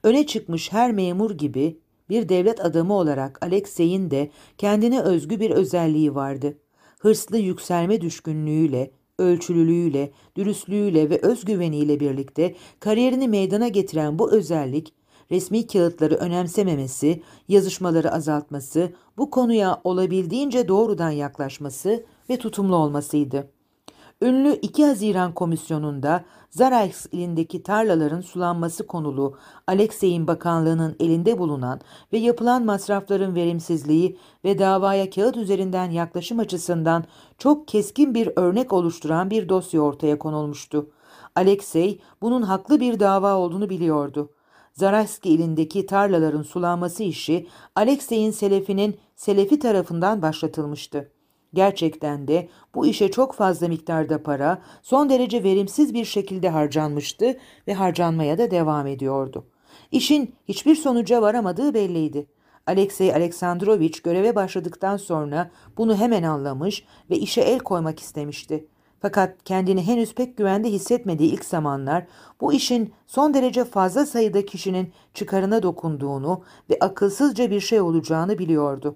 Öne 0.03 0.27
çıkmış 0.27 0.71
her 0.71 0.91
memur 0.91 1.31
gibi 1.31 1.79
bir 2.09 2.29
devlet 2.29 2.65
adamı 2.65 2.93
olarak 2.93 3.45
Alexey'in 3.45 4.11
de 4.11 4.31
kendine 4.57 5.01
özgü 5.01 5.39
bir 5.39 5.51
özelliği 5.51 6.15
vardı. 6.15 6.57
Hırslı 6.99 7.37
yükselme 7.37 8.01
düşkünlüğüyle, 8.01 8.91
ölçülülüğüyle, 9.19 10.11
dürüstlüğüyle 10.35 11.09
ve 11.09 11.19
özgüveniyle 11.21 11.99
birlikte 11.99 12.55
kariyerini 12.79 13.27
meydana 13.27 13.67
getiren 13.67 14.19
bu 14.19 14.31
özellik 14.31 14.93
resmi 15.31 15.67
kağıtları 15.67 16.15
önemsememesi, 16.15 17.23
yazışmaları 17.47 18.11
azaltması, 18.11 18.93
bu 19.17 19.29
konuya 19.29 19.81
olabildiğince 19.83 20.67
doğrudan 20.67 21.11
yaklaşması 21.11 22.05
ve 22.29 22.37
tutumlu 22.37 22.75
olmasıydı. 22.75 23.58
Ünlü 24.21 24.59
2 24.61 24.85
Haziran 24.85 25.33
Komisyonu'nda 25.33 26.25
Zarays 26.49 27.05
ilindeki 27.11 27.63
tarlaların 27.63 28.21
sulanması 28.21 28.87
konulu 28.87 29.37
Alexey'in 29.67 30.27
bakanlığının 30.27 30.95
elinde 30.99 31.37
bulunan 31.37 31.81
ve 32.13 32.17
yapılan 32.17 32.65
masrafların 32.65 33.35
verimsizliği 33.35 34.17
ve 34.45 34.59
davaya 34.59 35.09
kağıt 35.09 35.37
üzerinden 35.37 35.91
yaklaşım 35.91 36.39
açısından 36.39 37.03
çok 37.37 37.67
keskin 37.67 38.13
bir 38.13 38.29
örnek 38.35 38.73
oluşturan 38.73 39.29
bir 39.29 39.49
dosya 39.49 39.81
ortaya 39.81 40.19
konulmuştu. 40.19 40.89
Alexey 41.35 42.01
bunun 42.21 42.41
haklı 42.41 42.79
bir 42.79 42.99
dava 42.99 43.35
olduğunu 43.35 43.69
biliyordu. 43.69 44.29
Zaraski 44.73 45.29
ilindeki 45.29 45.85
tarlaların 45.85 46.43
sulanması 46.43 47.03
işi 47.03 47.47
Alexey'in 47.75 48.31
selefinin 48.31 48.97
selefi 49.15 49.59
tarafından 49.59 50.21
başlatılmıştı. 50.21 51.18
Gerçekten 51.53 52.27
de 52.27 52.49
bu 52.75 52.85
işe 52.85 53.11
çok 53.11 53.33
fazla 53.33 53.67
miktarda 53.67 54.23
para 54.23 54.61
son 54.81 55.09
derece 55.09 55.43
verimsiz 55.43 55.93
bir 55.93 56.05
şekilde 56.05 56.49
harcanmıştı 56.49 57.37
ve 57.67 57.73
harcanmaya 57.73 58.37
da 58.37 58.51
devam 58.51 58.87
ediyordu. 58.87 59.45
İşin 59.91 60.35
hiçbir 60.47 60.75
sonuca 60.75 61.21
varamadığı 61.21 61.73
belliydi. 61.73 62.27
Alexey 62.67 63.13
Aleksandrovich 63.13 64.03
göreve 64.03 64.35
başladıktan 64.35 64.97
sonra 64.97 65.51
bunu 65.77 65.95
hemen 65.95 66.23
anlamış 66.23 66.85
ve 67.09 67.17
işe 67.17 67.41
el 67.41 67.59
koymak 67.59 67.99
istemişti. 67.99 68.67
Fakat 69.01 69.43
kendini 69.43 69.87
henüz 69.87 70.15
pek 70.15 70.37
güvende 70.37 70.71
hissetmediği 70.71 71.31
ilk 71.33 71.45
zamanlar 71.45 72.07
bu 72.41 72.53
işin 72.53 72.93
son 73.07 73.33
derece 73.33 73.65
fazla 73.65 74.05
sayıda 74.05 74.45
kişinin 74.45 74.93
çıkarına 75.13 75.63
dokunduğunu 75.63 76.43
ve 76.69 76.77
akılsızca 76.79 77.51
bir 77.51 77.59
şey 77.59 77.81
olacağını 77.81 78.39
biliyordu. 78.39 78.95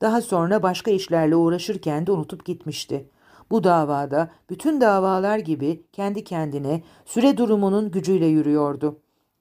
Daha 0.00 0.22
sonra 0.22 0.62
başka 0.62 0.90
işlerle 0.90 1.36
uğraşırken 1.36 2.06
de 2.06 2.12
unutup 2.12 2.44
gitmişti. 2.44 3.08
Bu 3.50 3.64
davada 3.64 4.30
bütün 4.50 4.80
davalar 4.80 5.38
gibi 5.38 5.84
kendi 5.92 6.24
kendine 6.24 6.82
süre 7.04 7.36
durumunun 7.36 7.90
gücüyle 7.90 8.26
yürüyordu. 8.26 8.98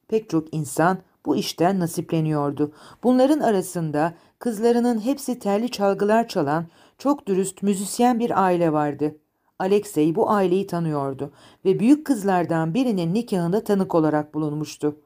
Pek 0.08 0.30
çok 0.30 0.54
insan 0.54 0.98
bu 1.26 1.36
işten 1.36 1.80
nasipleniyordu. 1.80 2.72
Bunların 3.04 3.40
arasında 3.40 4.14
kızlarının 4.40 5.00
hepsi 5.00 5.40
telli 5.40 5.72
çalgılar 5.72 6.28
çalan 6.28 6.66
çok 6.98 7.28
dürüst 7.28 7.64
müzisyen 7.64 8.20
bir 8.20 8.44
aile 8.44 8.74
vardı. 8.74 9.16
Alexey 9.60 10.16
bu 10.16 10.32
aileyi 10.32 10.68
tanıyordu 10.68 11.32
ve 11.66 11.80
büyük 11.80 12.06
kızlardan 12.06 12.74
birinin 12.74 13.14
nikahında 13.14 13.64
tanık 13.64 13.96
olarak 13.96 14.34
bulunmuştu. 14.34 14.98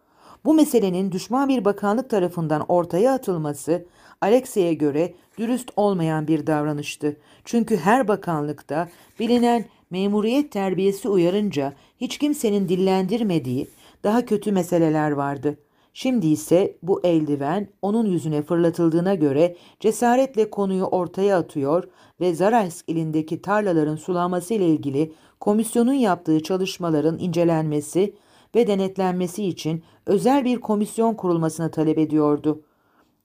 Bu 0.47 0.53
meselenin 0.53 1.11
düşman 1.11 1.49
bir 1.49 1.65
bakanlık 1.65 2.09
tarafından 2.09 2.65
ortaya 2.67 3.13
atılması 3.13 3.85
Alexey'e 4.21 4.73
göre 4.73 5.13
dürüst 5.37 5.71
olmayan 5.75 6.27
bir 6.27 6.47
davranıştı. 6.47 7.17
Çünkü 7.45 7.77
her 7.77 8.07
bakanlıkta 8.07 8.89
bilinen 9.19 9.65
memuriyet 9.89 10.51
terbiyesi 10.51 11.09
uyarınca 11.09 11.73
hiç 12.01 12.17
kimsenin 12.17 12.69
dillendirmediği 12.69 13.67
daha 14.03 14.25
kötü 14.25 14.51
meseleler 14.51 15.11
vardı. 15.11 15.57
Şimdi 15.93 16.27
ise 16.27 16.77
bu 16.83 17.01
eldiven 17.03 17.67
onun 17.81 18.05
yüzüne 18.05 18.41
fırlatıldığına 18.41 19.15
göre 19.15 19.55
cesaretle 19.79 20.49
konuyu 20.49 20.83
ortaya 20.83 21.37
atıyor 21.37 21.83
ve 22.19 22.33
Zaraysk 22.33 22.89
ilindeki 22.89 23.41
tarlaların 23.41 23.95
sulanması 23.95 24.53
ile 24.53 24.67
ilgili 24.67 25.13
komisyonun 25.39 25.93
yaptığı 25.93 26.43
çalışmaların 26.43 27.19
incelenmesi 27.19 28.13
ve 28.55 28.67
denetlenmesi 28.67 29.45
için 29.45 29.83
özel 30.05 30.45
bir 30.45 30.61
komisyon 30.61 31.13
kurulmasını 31.13 31.71
talep 31.71 31.97
ediyordu. 31.97 32.61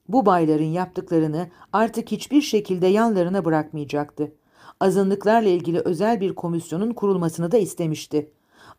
bu 0.08 0.26
bayların 0.26 0.64
yaptıklarını 0.64 1.48
artık 1.72 2.12
hiçbir 2.12 2.40
şekilde 2.42 2.86
yanlarına 2.86 3.44
bırakmayacaktı. 3.44 4.32
Azınlıklarla 4.80 5.48
ilgili 5.48 5.80
özel 5.80 6.20
bir 6.20 6.34
komisyonun 6.34 6.92
kurulmasını 6.92 7.52
da 7.52 7.58
istemişti. 7.58 8.30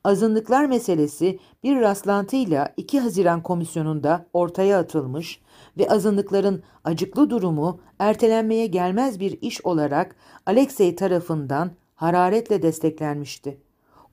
Azınlıklar 0.04 0.66
meselesi 0.66 1.40
bir 1.64 1.82
rastlantıyla 1.82 2.74
2 2.78 3.00
Haziran 3.00 3.44
komisyonunda 3.44 4.26
ortaya 4.34 4.80
atılmış 4.80 5.42
ve 5.78 5.90
azınlıkların 5.90 6.64
acıklı 6.84 7.30
durumu 7.30 7.80
ertelenmeye 8.00 8.68
gelmez 8.68 9.20
bir 9.20 9.42
iş 9.42 9.66
olarak 9.66 10.16
Alexey 10.46 10.96
tarafından 10.96 11.72
hararetle 11.96 12.62
desteklenmişti. 12.62 13.58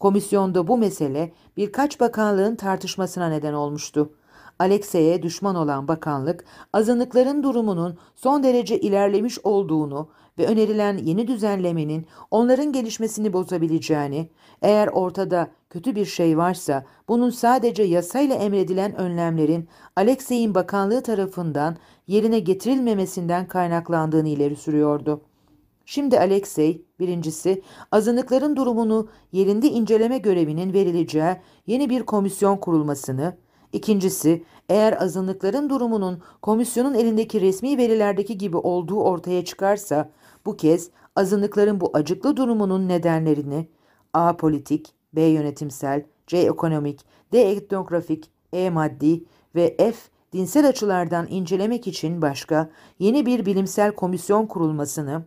Komisyonda 0.00 0.68
bu 0.68 0.78
mesele 0.78 1.32
birkaç 1.56 2.00
bakanlığın 2.00 2.56
tartışmasına 2.56 3.28
neden 3.28 3.52
olmuştu. 3.52 4.12
Alexey'e 4.58 5.22
düşman 5.22 5.56
olan 5.56 5.88
bakanlık, 5.88 6.44
azınlıkların 6.72 7.42
durumunun 7.42 7.98
son 8.14 8.42
derece 8.42 8.80
ilerlemiş 8.80 9.38
olduğunu 9.44 10.08
ve 10.38 10.46
önerilen 10.46 10.96
yeni 10.98 11.28
düzenlemenin 11.28 12.06
onların 12.30 12.72
gelişmesini 12.72 13.32
bozabileceğini, 13.32 14.30
eğer 14.62 14.88
ortada 14.88 15.48
kötü 15.70 15.94
bir 15.94 16.06
şey 16.06 16.38
varsa 16.38 16.84
bunun 17.08 17.30
sadece 17.30 17.82
yasayla 17.82 18.34
emredilen 18.34 18.96
önlemlerin 18.96 19.68
Alexey'in 19.96 20.54
bakanlığı 20.54 21.02
tarafından 21.02 21.76
yerine 22.06 22.38
getirilmemesinden 22.38 23.48
kaynaklandığını 23.48 24.28
ileri 24.28 24.56
sürüyordu. 24.56 25.20
Şimdi 25.84 26.18
Alexey, 26.18 26.84
birincisi, 27.00 27.62
azınlıkların 27.92 28.56
durumunu 28.56 29.08
yerinde 29.32 29.68
inceleme 29.68 30.18
görevinin 30.18 30.72
verileceği 30.72 31.36
yeni 31.66 31.90
bir 31.90 32.02
komisyon 32.02 32.56
kurulmasını, 32.56 33.36
İkincisi, 33.72 34.44
eğer 34.68 35.02
azınlıkların 35.02 35.70
durumunun 35.70 36.22
komisyonun 36.42 36.94
elindeki 36.94 37.40
resmi 37.40 37.78
verilerdeki 37.78 38.38
gibi 38.38 38.56
olduğu 38.56 39.02
ortaya 39.02 39.44
çıkarsa, 39.44 40.10
bu 40.46 40.56
kez 40.56 40.90
azınlıkların 41.16 41.80
bu 41.80 41.90
acıklı 41.94 42.36
durumunun 42.36 42.88
nedenlerini 42.88 43.68
A. 44.12 44.36
Politik, 44.36 44.94
B. 45.12 45.22
Yönetimsel, 45.22 46.04
C. 46.26 46.38
Ekonomik, 46.38 47.00
D. 47.32 47.50
Etnografik, 47.50 48.30
E. 48.52 48.70
Maddi 48.70 49.24
ve 49.54 49.76
F. 49.78 49.94
Dinsel 50.32 50.68
açılardan 50.68 51.26
incelemek 51.30 51.86
için 51.86 52.22
başka 52.22 52.70
yeni 52.98 53.26
bir 53.26 53.46
bilimsel 53.46 53.92
komisyon 53.94 54.46
kurulmasını, 54.46 55.26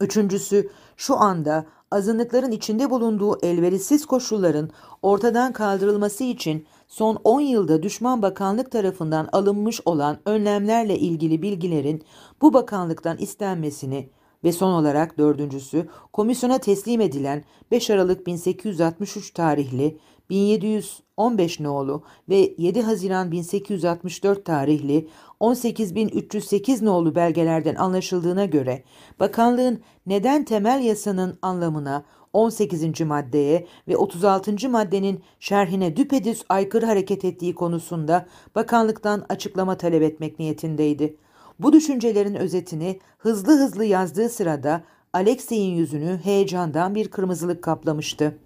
üçüncüsü 0.00 0.70
şu 0.96 1.16
anda 1.16 1.66
azınlıkların 1.90 2.50
içinde 2.50 2.90
bulunduğu 2.90 3.38
elverişsiz 3.46 4.06
koşulların 4.06 4.70
ortadan 5.02 5.52
kaldırılması 5.52 6.24
için 6.24 6.66
son 6.88 7.18
10 7.24 7.40
yılda 7.40 7.82
düşman 7.82 8.22
bakanlık 8.22 8.70
tarafından 8.72 9.28
alınmış 9.32 9.80
olan 9.84 10.18
önlemlerle 10.24 10.98
ilgili 10.98 11.42
bilgilerin 11.42 12.02
bu 12.42 12.54
bakanlıktan 12.54 13.18
istenmesini 13.18 14.10
ve 14.44 14.52
son 14.52 14.72
olarak 14.72 15.18
dördüncüsü 15.18 15.88
komisyona 16.12 16.58
teslim 16.58 17.00
edilen 17.00 17.44
5 17.70 17.90
Aralık 17.90 18.26
1863 18.26 19.30
tarihli 19.30 19.98
1715 20.30 21.60
nolu 21.60 22.02
ve 22.28 22.54
7 22.58 22.82
Haziran 22.82 23.32
1864 23.32 24.44
tarihli 24.44 25.08
18308 25.40 26.82
nolu 26.82 27.14
belgelerden 27.14 27.74
anlaşıldığına 27.74 28.44
göre 28.44 28.82
bakanlığın 29.20 29.80
neden 30.06 30.44
temel 30.44 30.82
yasanın 30.82 31.38
anlamına 31.42 32.04
18. 32.32 33.00
maddeye 33.00 33.66
ve 33.88 33.96
36. 33.96 34.70
maddenin 34.70 35.22
şerhine 35.40 35.96
düpedüz 35.96 36.44
aykırı 36.48 36.86
hareket 36.86 37.24
ettiği 37.24 37.54
konusunda 37.54 38.26
bakanlıktan 38.54 39.26
açıklama 39.28 39.76
talep 39.76 40.02
etmek 40.02 40.38
niyetindeydi. 40.38 41.16
Bu 41.58 41.72
düşüncelerin 41.72 42.34
özetini 42.34 43.00
hızlı 43.18 43.52
hızlı 43.52 43.84
yazdığı 43.84 44.28
sırada 44.28 44.82
Alexey'in 45.12 45.76
yüzünü 45.76 46.20
heyecandan 46.24 46.94
bir 46.94 47.08
kırmızılık 47.08 47.62
kaplamıştı. 47.62 48.38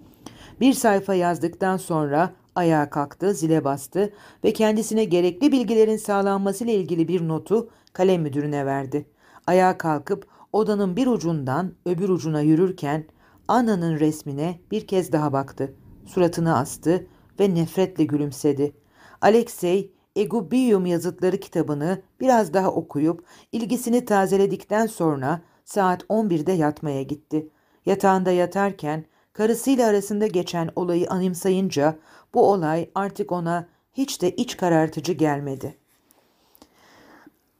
Bir 0.60 0.72
sayfa 0.72 1.14
yazdıktan 1.14 1.76
sonra 1.76 2.32
ayağa 2.54 2.90
kalktı, 2.90 3.34
zile 3.34 3.64
bastı 3.64 4.12
ve 4.44 4.52
kendisine 4.52 5.04
gerekli 5.04 5.52
bilgilerin 5.52 5.96
sağlanmasıyla 5.96 6.72
ilgili 6.72 7.08
bir 7.08 7.28
notu 7.28 7.70
kalem 7.92 8.22
müdürüne 8.22 8.66
verdi. 8.66 9.06
Ayağa 9.46 9.78
kalkıp 9.78 10.26
odanın 10.52 10.96
bir 10.96 11.06
ucundan 11.06 11.74
öbür 11.86 12.08
ucuna 12.08 12.40
yürürken 12.40 13.04
Anna'nın 13.48 14.00
resmine 14.00 14.60
bir 14.70 14.86
kez 14.86 15.12
daha 15.12 15.32
baktı. 15.32 15.74
Suratını 16.06 16.56
astı 16.56 17.06
ve 17.40 17.54
nefretle 17.54 18.04
gülümsedi. 18.04 18.72
Alexey, 19.20 19.92
Egubium 20.16 20.86
yazıtları 20.86 21.40
kitabını 21.40 22.02
biraz 22.20 22.54
daha 22.54 22.70
okuyup 22.70 23.24
ilgisini 23.52 24.04
tazeledikten 24.04 24.86
sonra 24.86 25.40
saat 25.64 26.02
11'de 26.02 26.52
yatmaya 26.52 27.02
gitti. 27.02 27.48
Yatağında 27.86 28.30
yatarken 28.30 29.04
karısıyla 29.32 29.88
arasında 29.88 30.26
geçen 30.26 30.70
olayı 30.76 31.10
anımsayınca 31.10 31.96
bu 32.34 32.50
olay 32.50 32.90
artık 32.94 33.32
ona 33.32 33.66
hiç 33.92 34.22
de 34.22 34.30
iç 34.30 34.56
karartıcı 34.56 35.12
gelmedi. 35.12 35.76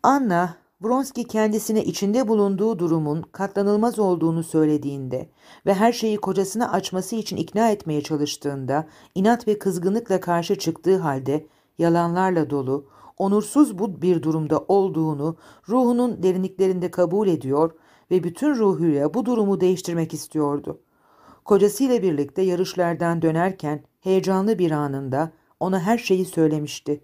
Anna 0.03 0.63
Bronski 0.83 1.25
kendisine 1.25 1.85
içinde 1.85 2.29
bulunduğu 2.29 2.79
durumun 2.79 3.23
katlanılmaz 3.33 3.99
olduğunu 3.99 4.43
söylediğinde 4.43 5.29
ve 5.67 5.75
her 5.75 5.93
şeyi 5.93 6.17
kocasına 6.17 6.73
açması 6.73 7.17
için 7.17 7.37
ikna 7.37 7.71
etmeye 7.71 8.03
çalıştığında 8.03 8.87
inat 9.15 9.49
ve 9.49 9.59
kızgınlıkla 9.59 10.21
karşı 10.21 10.59
çıktığı 10.59 10.99
halde 10.99 11.47
yalanlarla 11.79 12.51
dolu, 12.51 12.87
onursuz 13.19 13.79
bu 13.79 14.03
bir 14.03 14.23
durumda 14.23 14.59
olduğunu 14.59 15.37
ruhunun 15.69 16.23
derinliklerinde 16.23 16.91
kabul 16.91 17.29
ediyor 17.29 17.73
ve 18.11 18.25
bütün 18.25 18.55
ruhuyla 18.55 19.15
bu 19.15 19.27
durumu 19.27 19.61
değiştirmek 19.61 20.15
istiyordu. 20.15 20.81
Kocasıyla 21.44 22.02
birlikte 22.02 22.42
yarışlardan 22.42 23.22
dönerken 23.22 23.83
heyecanlı 24.00 24.59
bir 24.59 24.70
anında 24.70 25.31
ona 25.61 25.81
her 25.81 25.98
şeyi 25.98 26.24
söylemişti. 26.24 27.00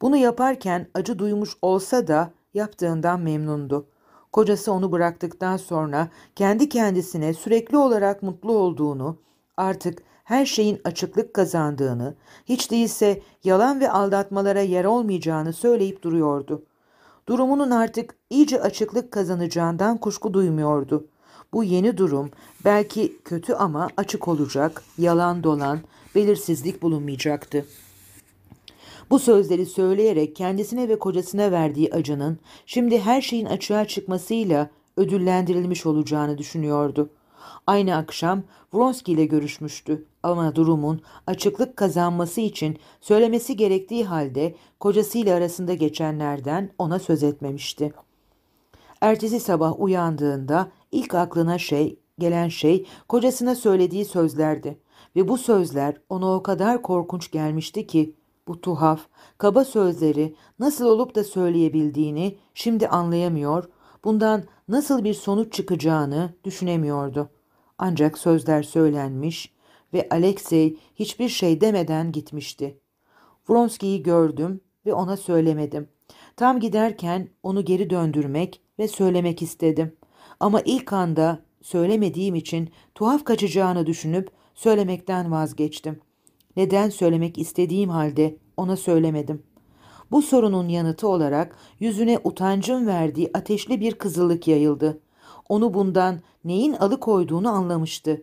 Bunu 0.00 0.16
yaparken 0.16 0.86
acı 0.94 1.18
duymuş 1.18 1.56
olsa 1.62 2.06
da 2.06 2.30
yaptığından 2.54 3.20
memnundu. 3.20 3.86
Kocası 4.32 4.72
onu 4.72 4.92
bıraktıktan 4.92 5.56
sonra 5.56 6.08
kendi 6.36 6.68
kendisine 6.68 7.34
sürekli 7.34 7.76
olarak 7.76 8.22
mutlu 8.22 8.52
olduğunu, 8.52 9.18
artık 9.56 10.02
her 10.24 10.46
şeyin 10.46 10.80
açıklık 10.84 11.34
kazandığını, 11.34 12.14
hiç 12.44 12.70
değilse 12.70 13.22
yalan 13.44 13.80
ve 13.80 13.90
aldatmalara 13.90 14.60
yer 14.60 14.84
olmayacağını 14.84 15.52
söyleyip 15.52 16.02
duruyordu. 16.02 16.64
Durumunun 17.28 17.70
artık 17.70 18.14
iyice 18.30 18.60
açıklık 18.60 19.12
kazanacağından 19.12 19.98
kuşku 19.98 20.34
duymuyordu. 20.34 21.06
Bu 21.52 21.64
yeni 21.64 21.96
durum 21.96 22.30
belki 22.64 23.16
kötü 23.24 23.52
ama 23.52 23.88
açık 23.96 24.28
olacak, 24.28 24.82
yalan 24.98 25.44
dolan, 25.44 25.80
belirsizlik 26.14 26.82
bulunmayacaktı. 26.82 27.66
Bu 29.10 29.18
sözleri 29.18 29.66
söyleyerek 29.66 30.36
kendisine 30.36 30.88
ve 30.88 30.98
kocasına 30.98 31.50
verdiği 31.50 31.94
acının 31.94 32.38
şimdi 32.66 33.00
her 33.00 33.22
şeyin 33.22 33.46
açığa 33.46 33.84
çıkmasıyla 33.84 34.70
ödüllendirilmiş 34.96 35.86
olacağını 35.86 36.38
düşünüyordu. 36.38 37.10
Aynı 37.66 37.96
akşam 37.96 38.42
Vronski 38.74 39.12
ile 39.12 39.24
görüşmüştü 39.24 40.04
ama 40.22 40.56
durumun 40.56 41.02
açıklık 41.26 41.76
kazanması 41.76 42.40
için 42.40 42.78
söylemesi 43.00 43.56
gerektiği 43.56 44.04
halde 44.04 44.54
kocasıyla 44.80 45.36
arasında 45.36 45.74
geçenlerden 45.74 46.70
ona 46.78 46.98
söz 46.98 47.22
etmemişti. 47.22 47.92
Ertesi 49.00 49.40
sabah 49.40 49.80
uyandığında 49.80 50.68
ilk 50.92 51.14
aklına 51.14 51.58
şey, 51.58 51.98
gelen 52.18 52.48
şey 52.48 52.86
kocasına 53.08 53.54
söylediği 53.54 54.04
sözlerdi 54.04 54.78
ve 55.16 55.28
bu 55.28 55.38
sözler 55.38 56.00
ona 56.08 56.34
o 56.34 56.42
kadar 56.42 56.82
korkunç 56.82 57.30
gelmişti 57.30 57.86
ki 57.86 58.14
bu 58.48 58.60
tuhaf, 58.60 59.00
kaba 59.38 59.64
sözleri 59.64 60.34
nasıl 60.58 60.86
olup 60.86 61.14
da 61.14 61.24
söyleyebildiğini 61.24 62.36
şimdi 62.54 62.88
anlayamıyor, 62.88 63.64
bundan 64.04 64.44
nasıl 64.68 65.04
bir 65.04 65.14
sonuç 65.14 65.52
çıkacağını 65.52 66.34
düşünemiyordu. 66.44 67.30
Ancak 67.78 68.18
sözler 68.18 68.62
söylenmiş 68.62 69.52
ve 69.94 70.08
Alexey 70.10 70.78
hiçbir 70.94 71.28
şey 71.28 71.60
demeden 71.60 72.12
gitmişti. 72.12 72.78
Vronski'yi 73.48 74.02
gördüm 74.02 74.60
ve 74.86 74.94
ona 74.94 75.16
söylemedim. 75.16 75.88
Tam 76.36 76.60
giderken 76.60 77.28
onu 77.42 77.64
geri 77.64 77.90
döndürmek 77.90 78.60
ve 78.78 78.88
söylemek 78.88 79.42
istedim. 79.42 79.96
Ama 80.42 80.60
ilk 80.60 80.92
anda 80.92 81.42
söylemediğim 81.62 82.34
için 82.34 82.70
tuhaf 82.94 83.24
kaçacağını 83.24 83.86
düşünüp 83.86 84.30
söylemekten 84.54 85.32
vazgeçtim.'' 85.32 86.12
Neden 86.56 86.88
söylemek 86.88 87.38
istediğim 87.38 87.90
halde 87.90 88.36
ona 88.56 88.76
söylemedim. 88.76 89.42
Bu 90.10 90.22
sorunun 90.22 90.68
yanıtı 90.68 91.08
olarak 91.08 91.56
yüzüne 91.80 92.18
utancın 92.24 92.86
verdiği 92.86 93.30
ateşli 93.34 93.80
bir 93.80 93.94
kızıllık 93.94 94.48
yayıldı. 94.48 95.00
Onu 95.48 95.74
bundan 95.74 96.20
neyin 96.44 96.72
alıkoyduğunu 96.72 97.48
anlamıştı. 97.48 98.22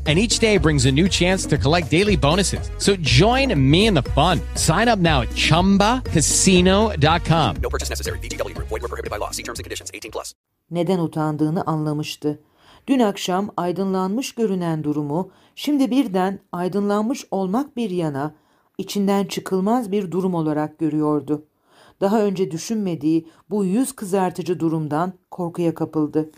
and 0.07 0.17
each 0.17 0.39
day 0.39 0.57
brings 0.57 0.87
a 0.87 0.91
new 0.91 1.07
chance 1.07 1.45
to 1.45 1.57
collect 1.57 1.91
daily 1.91 2.17
bonuses. 2.17 2.71
So 2.77 2.95
join 2.95 3.53
me 3.71 3.85
in 3.85 3.93
the 3.93 4.01
fun. 4.01 4.41
Sign 4.55 4.87
up 4.87 4.97
now 4.99 5.21
at 5.21 5.29
ChumbaCasino.com. 5.29 7.55
No 7.61 7.69
purchase 7.69 7.91
necessary. 7.91 8.17
VGW 8.17 8.55
Group. 8.55 8.69
Void 8.69 8.81
were 8.81 8.89
prohibited 8.89 9.11
by 9.11 9.17
law. 9.17 9.29
See 9.29 9.43
terms 9.43 9.59
and 9.59 9.63
conditions. 9.63 9.91
18 9.93 10.11
plus. 10.11 10.33
Neden 10.71 10.99
utandığını 10.99 11.63
anlamıştı. 11.63 12.39
Dün 12.87 12.99
akşam 12.99 13.49
aydınlanmış 13.57 14.35
görünen 14.35 14.83
durumu 14.83 15.31
şimdi 15.55 15.91
birden 15.91 16.39
aydınlanmış 16.51 17.25
olmak 17.31 17.77
bir 17.77 17.89
yana 17.89 18.35
içinden 18.77 19.25
çıkılmaz 19.25 19.91
bir 19.91 20.11
durum 20.11 20.33
olarak 20.33 20.79
görüyordu. 20.79 21.45
Daha 22.01 22.21
önce 22.21 22.51
düşünmediği 22.51 23.27
bu 23.49 23.65
yüz 23.65 23.95
kızartıcı 23.95 24.59
durumdan 24.59 25.13
korkuya 25.31 25.75
kapıldı. 25.75 26.31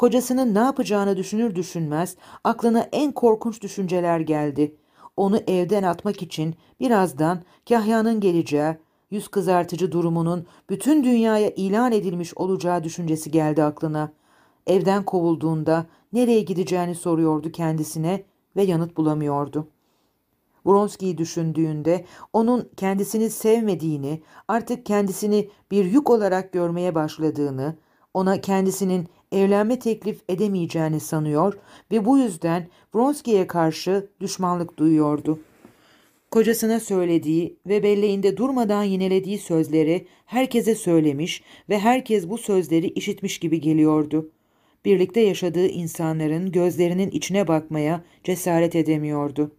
Kocasının 0.00 0.54
ne 0.54 0.58
yapacağını 0.58 1.16
düşünür 1.16 1.54
düşünmez 1.54 2.16
aklına 2.44 2.88
en 2.92 3.12
korkunç 3.12 3.62
düşünceler 3.62 4.20
geldi. 4.20 4.76
Onu 5.16 5.36
evden 5.46 5.82
atmak 5.82 6.22
için 6.22 6.54
birazdan 6.80 7.42
Kahya'nın 7.68 8.20
geleceği, 8.20 8.76
yüz 9.10 9.28
kızartıcı 9.28 9.92
durumunun 9.92 10.46
bütün 10.70 11.04
dünyaya 11.04 11.50
ilan 11.50 11.92
edilmiş 11.92 12.34
olacağı 12.36 12.84
düşüncesi 12.84 13.30
geldi 13.30 13.62
aklına. 13.62 14.12
Evden 14.66 15.04
kovulduğunda 15.04 15.86
nereye 16.12 16.40
gideceğini 16.40 16.94
soruyordu 16.94 17.52
kendisine 17.52 18.24
ve 18.56 18.62
yanıt 18.62 18.96
bulamıyordu. 18.96 19.68
Bronski'yi 20.66 21.18
düşündüğünde 21.18 22.04
onun 22.32 22.68
kendisini 22.76 23.30
sevmediğini, 23.30 24.22
artık 24.48 24.86
kendisini 24.86 25.50
bir 25.70 25.84
yük 25.84 26.10
olarak 26.10 26.52
görmeye 26.52 26.94
başladığını, 26.94 27.76
ona 28.14 28.40
kendisinin 28.40 29.08
evlenme 29.32 29.78
teklif 29.78 30.20
edemeyeceğini 30.28 31.00
sanıyor 31.00 31.58
ve 31.92 32.04
bu 32.04 32.18
yüzden 32.18 32.68
Bronski'ye 32.94 33.46
karşı 33.46 34.08
düşmanlık 34.20 34.78
duyuyordu. 34.78 35.40
Kocasına 36.30 36.80
söylediği 36.80 37.56
ve 37.66 37.82
belleğinde 37.82 38.36
durmadan 38.36 38.82
yinelediği 38.82 39.38
sözleri 39.38 40.06
herkese 40.26 40.74
söylemiş 40.74 41.42
ve 41.68 41.78
herkes 41.78 42.28
bu 42.28 42.38
sözleri 42.38 42.86
işitmiş 42.86 43.38
gibi 43.38 43.60
geliyordu. 43.60 44.30
Birlikte 44.84 45.20
yaşadığı 45.20 45.66
insanların 45.66 46.52
gözlerinin 46.52 47.10
içine 47.10 47.48
bakmaya 47.48 48.04
cesaret 48.24 48.76
edemiyordu. 48.76 49.50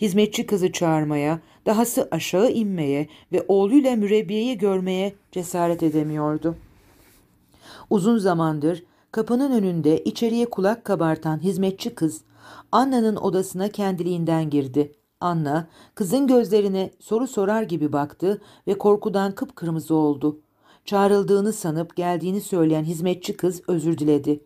Hizmetçi 0.00 0.46
kızı 0.46 0.72
çağırmaya, 0.72 1.40
dahası 1.66 2.08
aşağı 2.10 2.50
inmeye 2.50 3.06
ve 3.32 3.44
oğluyla 3.48 3.96
mürebbiyeyi 3.96 4.58
görmeye 4.58 5.12
cesaret 5.32 5.82
edemiyordu. 5.82 6.56
Uzun 7.90 8.18
zamandır 8.18 8.84
kapının 9.16 9.52
önünde 9.52 10.04
içeriye 10.04 10.50
kulak 10.50 10.84
kabartan 10.84 11.42
hizmetçi 11.42 11.94
kız 11.94 12.22
Anna'nın 12.72 13.16
odasına 13.16 13.68
kendiliğinden 13.68 14.50
girdi. 14.50 14.92
Anna 15.20 15.68
kızın 15.94 16.26
gözlerine 16.26 16.90
soru 17.00 17.26
sorar 17.26 17.62
gibi 17.62 17.92
baktı 17.92 18.40
ve 18.66 18.78
korkudan 18.78 19.34
kıpkırmızı 19.34 19.94
oldu. 19.94 20.40
Çağrıldığını 20.84 21.52
sanıp 21.52 21.96
geldiğini 21.96 22.40
söyleyen 22.40 22.84
hizmetçi 22.84 23.36
kız 23.36 23.62
özür 23.68 23.98
diledi. 23.98 24.40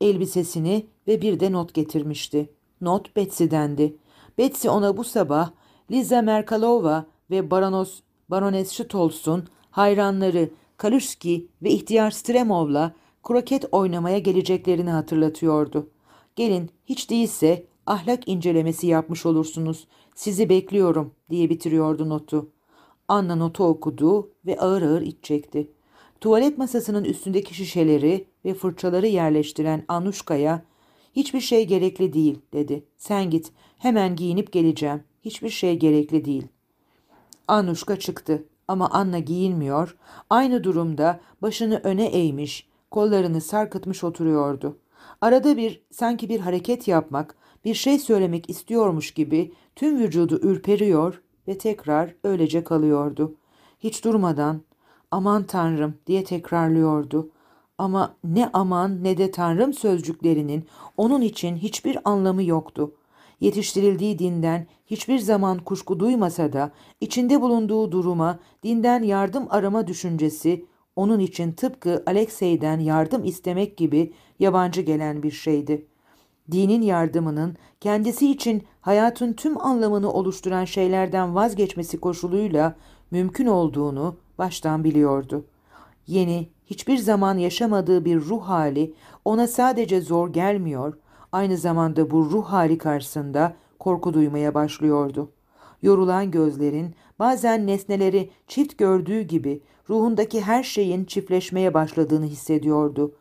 Elbisesini 0.00 0.86
ve 1.08 1.22
bir 1.22 1.40
de 1.40 1.52
not 1.52 1.74
getirmişti. 1.74 2.50
Not 2.80 3.16
Betsy'dendi. 3.16 3.96
Betsy 4.38 4.68
ona 4.68 4.96
bu 4.96 5.04
sabah 5.04 5.50
Liza 5.90 6.22
Merkalova 6.22 7.06
ve 7.30 7.50
Baronos, 7.50 8.00
Barones 8.30 8.72
Stolz'un 8.72 9.44
hayranları 9.70 10.50
Kaluski 10.76 11.48
ve 11.62 11.70
ihtiyar 11.70 12.10
Stremov'la 12.10 12.92
kroket 13.26 13.64
oynamaya 13.72 14.18
geleceklerini 14.18 14.90
hatırlatıyordu. 14.90 15.90
Gelin 16.36 16.70
hiç 16.84 17.10
değilse 17.10 17.66
ahlak 17.86 18.28
incelemesi 18.28 18.86
yapmış 18.86 19.26
olursunuz. 19.26 19.86
Sizi 20.14 20.48
bekliyorum 20.48 21.14
diye 21.30 21.50
bitiriyordu 21.50 22.08
notu. 22.08 22.50
Anna 23.08 23.36
notu 23.36 23.64
okudu 23.64 24.30
ve 24.46 24.58
ağır 24.58 24.82
ağır 24.82 25.02
iç 25.02 25.16
çekti. 25.22 25.70
Tuvalet 26.20 26.58
masasının 26.58 27.04
üstündeki 27.04 27.54
şişeleri 27.54 28.28
ve 28.44 28.54
fırçaları 28.54 29.06
yerleştiren 29.06 29.84
Anuşka'ya 29.88 30.62
hiçbir 31.12 31.40
şey 31.40 31.66
gerekli 31.66 32.12
değil 32.12 32.38
dedi. 32.52 32.84
Sen 32.96 33.30
git 33.30 33.52
hemen 33.78 34.16
giyinip 34.16 34.52
geleceğim. 34.52 35.02
Hiçbir 35.22 35.50
şey 35.50 35.78
gerekli 35.78 36.24
değil. 36.24 36.48
Anuşka 37.48 37.98
çıktı 37.98 38.44
ama 38.68 38.90
Anna 38.90 39.18
giyinmiyor. 39.18 39.96
Aynı 40.30 40.64
durumda 40.64 41.20
başını 41.42 41.80
öne 41.84 42.06
eğmiş, 42.06 42.68
kollarını 42.96 43.40
sarkıtmış 43.40 44.04
oturuyordu. 44.04 44.78
Arada 45.20 45.56
bir 45.56 45.82
sanki 45.90 46.28
bir 46.28 46.40
hareket 46.40 46.88
yapmak, 46.88 47.36
bir 47.64 47.74
şey 47.74 47.98
söylemek 47.98 48.50
istiyormuş 48.50 49.10
gibi 49.10 49.52
tüm 49.74 49.98
vücudu 49.98 50.38
ürperiyor 50.42 51.22
ve 51.48 51.58
tekrar 51.58 52.14
öylece 52.24 52.64
kalıyordu. 52.64 53.34
Hiç 53.80 54.04
durmadan 54.04 54.60
aman 55.10 55.44
tanrım 55.44 55.94
diye 56.06 56.24
tekrarlıyordu. 56.24 57.30
Ama 57.78 58.16
ne 58.24 58.50
aman 58.52 59.04
ne 59.04 59.18
de 59.18 59.30
tanrım 59.30 59.72
sözcüklerinin 59.72 60.66
onun 60.96 61.20
için 61.20 61.56
hiçbir 61.56 61.98
anlamı 62.04 62.42
yoktu. 62.42 62.94
Yetiştirildiği 63.40 64.18
dinden 64.18 64.66
hiçbir 64.86 65.18
zaman 65.18 65.58
kuşku 65.58 66.00
duymasa 66.00 66.52
da 66.52 66.70
içinde 67.00 67.40
bulunduğu 67.40 67.92
duruma 67.92 68.38
dinden 68.62 69.02
yardım 69.02 69.46
arama 69.50 69.86
düşüncesi 69.86 70.64
onun 70.96 71.18
için 71.18 71.52
tıpkı 71.52 72.02
Alexey'den 72.06 72.78
yardım 72.80 73.24
istemek 73.24 73.76
gibi 73.76 74.12
yabancı 74.38 74.80
gelen 74.80 75.22
bir 75.22 75.30
şeydi. 75.30 75.86
Dinin 76.52 76.82
yardımının 76.82 77.56
kendisi 77.80 78.30
için 78.30 78.64
hayatın 78.80 79.32
tüm 79.32 79.60
anlamını 79.60 80.12
oluşturan 80.12 80.64
şeylerden 80.64 81.34
vazgeçmesi 81.34 82.00
koşuluyla 82.00 82.76
mümkün 83.10 83.46
olduğunu 83.46 84.16
baştan 84.38 84.84
biliyordu. 84.84 85.44
Yeni, 86.06 86.48
hiçbir 86.66 86.96
zaman 86.96 87.38
yaşamadığı 87.38 88.04
bir 88.04 88.20
ruh 88.20 88.42
hali 88.42 88.94
ona 89.24 89.46
sadece 89.46 90.00
zor 90.00 90.32
gelmiyor, 90.32 90.98
aynı 91.32 91.56
zamanda 91.56 92.10
bu 92.10 92.30
ruh 92.30 92.44
hali 92.44 92.78
karşısında 92.78 93.56
korku 93.78 94.14
duymaya 94.14 94.54
başlıyordu. 94.54 95.30
Yorulan 95.86 96.30
gözlerin 96.30 96.94
bazen 97.18 97.66
nesneleri 97.66 98.30
çift 98.46 98.78
gördüğü 98.78 99.20
gibi 99.20 99.62
ruhundaki 99.90 100.40
her 100.40 100.62
şeyin 100.62 101.04
çiftleşmeye 101.04 101.74
başladığını 101.74 102.24
hissediyordu. 102.26 103.14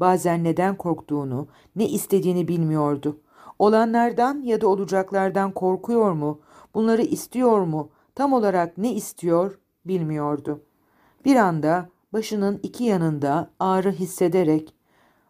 Bazen 0.00 0.44
neden 0.44 0.76
korktuğunu, 0.76 1.48
ne 1.76 1.88
istediğini 1.88 2.48
bilmiyordu. 2.48 3.20
Olanlardan 3.58 4.42
ya 4.42 4.60
da 4.60 4.68
olacaklardan 4.68 5.52
korkuyor 5.52 6.12
mu, 6.12 6.40
bunları 6.74 7.02
istiyor 7.02 7.60
mu, 7.60 7.90
tam 8.14 8.32
olarak 8.32 8.78
ne 8.78 8.92
istiyor 8.92 9.58
bilmiyordu. 9.86 10.62
Bir 11.24 11.36
anda 11.36 11.88
başının 12.12 12.60
iki 12.62 12.84
yanında 12.84 13.50
ağrı 13.60 13.92
hissederek 13.92 14.74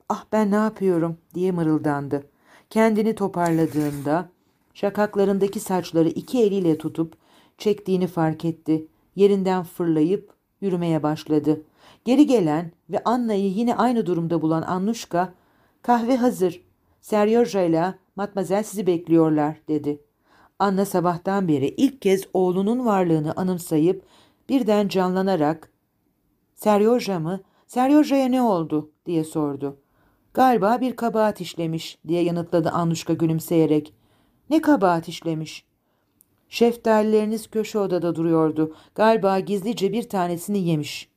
''Ah 0.09 0.25
ben 0.33 0.51
ne 0.51 0.57
yapıyorum?'' 0.57 1.19
diye 1.35 1.53
mırıldandı. 1.53 2.27
Kendini 2.71 3.15
toparladığında 3.15 4.34
şakaklarındaki 4.75 5.61
saçları 5.61 6.09
iki 6.09 6.43
eliyle 6.43 6.79
tutup 6.79 7.17
çektiğini 7.59 8.07
fark 8.07 8.45
etti. 8.45 8.87
Yerinden 9.17 9.63
fırlayıp 9.63 10.33
yürümeye 10.61 11.03
başladı. 11.03 11.63
Geri 12.05 12.27
gelen 12.27 12.73
ve 12.91 13.05
Anna'yı 13.05 13.51
yine 13.51 13.77
aynı 13.77 14.07
durumda 14.07 14.43
bulan 14.43 14.63
Annuşka, 14.63 15.35
kahve 15.83 16.17
hazır. 16.17 16.61
Seryoja 17.01 17.61
ile 17.61 17.95
Matmazel 18.17 18.63
sizi 18.63 18.87
bekliyorlar 18.87 19.57
dedi. 19.69 20.01
Anna 20.59 20.85
sabahtan 20.85 21.49
beri 21.49 21.69
ilk 21.69 22.03
kez 22.03 22.23
oğlunun 22.35 22.87
varlığını 22.87 23.33
anımsayıp 23.37 24.03
birden 24.49 24.89
canlanarak 24.89 25.71
Seryoja 26.55 27.19
mı? 27.19 27.41
Seryoja'ya 27.67 28.29
ne 28.29 28.43
oldu 28.43 28.91
diye 29.07 29.25
sordu. 29.25 29.77
Galiba 30.35 30.81
bir 30.81 30.97
kabahat 30.97 31.41
işlemiş 31.41 31.99
diye 32.09 32.23
yanıtladı 32.23 32.71
Anuşka 32.71 33.13
gülümseyerek. 33.13 33.95
Ne 34.51 34.61
kabahat 34.61 35.09
işlemiş? 35.09 35.65
Şeftalileriniz 36.49 37.47
köşe 37.47 37.79
odada 37.79 38.15
duruyordu. 38.15 38.75
Galiba 38.95 39.41
gizlice 39.41 39.93
bir 39.93 40.09
tanesini 40.09 40.59
yemiş. 40.59 41.09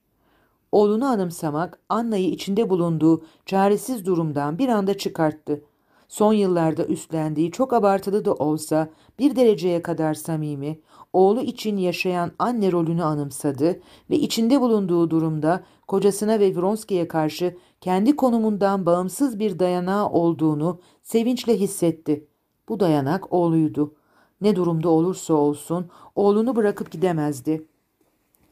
Oğlunu 0.71 1.05
anımsamak 1.05 1.79
Anna'yı 1.89 2.29
içinde 2.29 2.69
bulunduğu 2.69 3.23
çaresiz 3.45 4.05
durumdan 4.05 4.57
bir 4.57 4.69
anda 4.69 4.97
çıkarttı. 4.97 5.61
Son 6.07 6.33
yıllarda 6.33 6.85
üstlendiği 6.85 7.51
çok 7.51 7.73
abartılı 7.73 8.25
da 8.25 8.33
olsa 8.33 8.89
bir 9.19 9.35
dereceye 9.35 9.81
kadar 9.81 10.13
samimi, 10.13 10.79
oğlu 11.13 11.41
için 11.41 11.77
yaşayan 11.77 12.31
anne 12.39 12.71
rolünü 12.71 13.03
anımsadı 13.03 13.79
ve 14.09 14.15
içinde 14.15 14.61
bulunduğu 14.61 15.09
durumda 15.09 15.63
kocasına 15.87 16.39
ve 16.39 16.55
Vronski'ye 16.55 17.07
karşı 17.07 17.57
kendi 17.81 18.15
konumundan 18.15 18.85
bağımsız 18.85 19.39
bir 19.39 19.59
dayanağı 19.59 20.09
olduğunu 20.09 20.79
sevinçle 21.03 21.59
hissetti. 21.59 22.27
Bu 22.69 22.79
dayanak 22.79 23.33
oğluydu. 23.33 23.93
Ne 24.41 24.55
durumda 24.55 24.89
olursa 24.89 25.33
olsun 25.33 25.87
oğlunu 26.15 26.55
bırakıp 26.55 26.91
gidemezdi. 26.91 27.65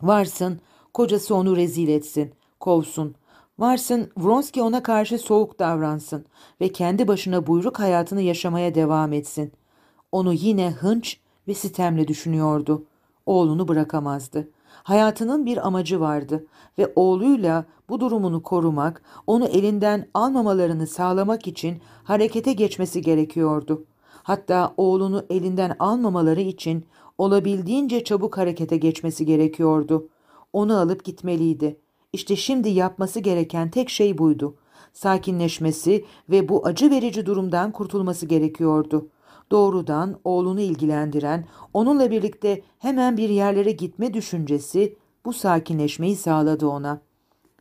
Varsın 0.02 0.60
kocası 0.94 1.36
onu 1.36 1.56
rezil 1.56 1.88
etsin, 1.88 2.34
kovsun. 2.60 3.16
Varsın 3.60 4.12
Vronski 4.18 4.62
ona 4.62 4.84
karşı 4.84 5.18
soğuk 5.18 5.60
davransın 5.60 6.26
ve 6.62 6.70
kendi 6.70 7.08
başına 7.08 7.48
buyruk 7.48 7.80
hayatını 7.80 8.22
yaşamaya 8.22 8.76
devam 8.76 9.14
etsin. 9.14 9.52
Onu 10.12 10.34
yine 10.34 10.72
hınç 10.72 11.20
ve 11.48 11.54
sitemle 11.54 12.08
düşünüyordu. 12.08 12.84
Oğlunu 13.26 13.68
bırakamazdı. 13.68 14.50
Hayatının 14.84 15.46
bir 15.46 15.68
amacı 15.68 16.00
vardı 16.00 16.46
ve 16.78 16.94
oğluyla 16.96 17.66
bu 17.90 18.00
durumunu 18.00 18.44
korumak, 18.44 19.02
onu 19.28 19.46
elinden 19.46 20.08
almamalarını 20.14 20.88
sağlamak 20.88 21.48
için 21.48 21.82
harekete 22.04 22.54
geçmesi 22.54 23.02
gerekiyordu. 23.02 23.86
Hatta 24.26 24.74
oğlunu 24.78 25.26
elinden 25.30 25.76
almamaları 25.80 26.42
için 26.42 26.86
olabildiğince 27.18 28.04
çabuk 28.04 28.38
harekete 28.38 28.78
geçmesi 28.78 29.26
gerekiyordu. 29.26 30.10
Onu 30.54 30.78
alıp 30.78 31.04
gitmeliydi. 31.04 31.80
İşte 32.14 32.36
şimdi 32.36 32.70
yapması 32.70 33.20
gereken 33.20 33.70
tek 33.70 33.90
şey 33.90 34.18
buydu. 34.18 34.56
Sakinleşmesi 34.94 36.06
ve 36.30 36.50
bu 36.50 36.66
acı 36.66 36.92
verici 36.92 37.26
durumdan 37.26 37.72
kurtulması 37.72 38.26
gerekiyordu. 38.26 39.10
Doğrudan 39.52 40.20
oğlunu 40.24 40.62
ilgilendiren, 40.62 41.46
onunla 41.74 42.12
birlikte 42.12 42.62
hemen 42.80 43.18
bir 43.18 43.30
yerlere 43.30 43.72
gitme 43.72 44.14
düşüncesi 44.14 44.98
bu 45.26 45.34
sakinleşmeyi 45.34 46.16
sağladı 46.16 46.68
ona. 46.68 47.02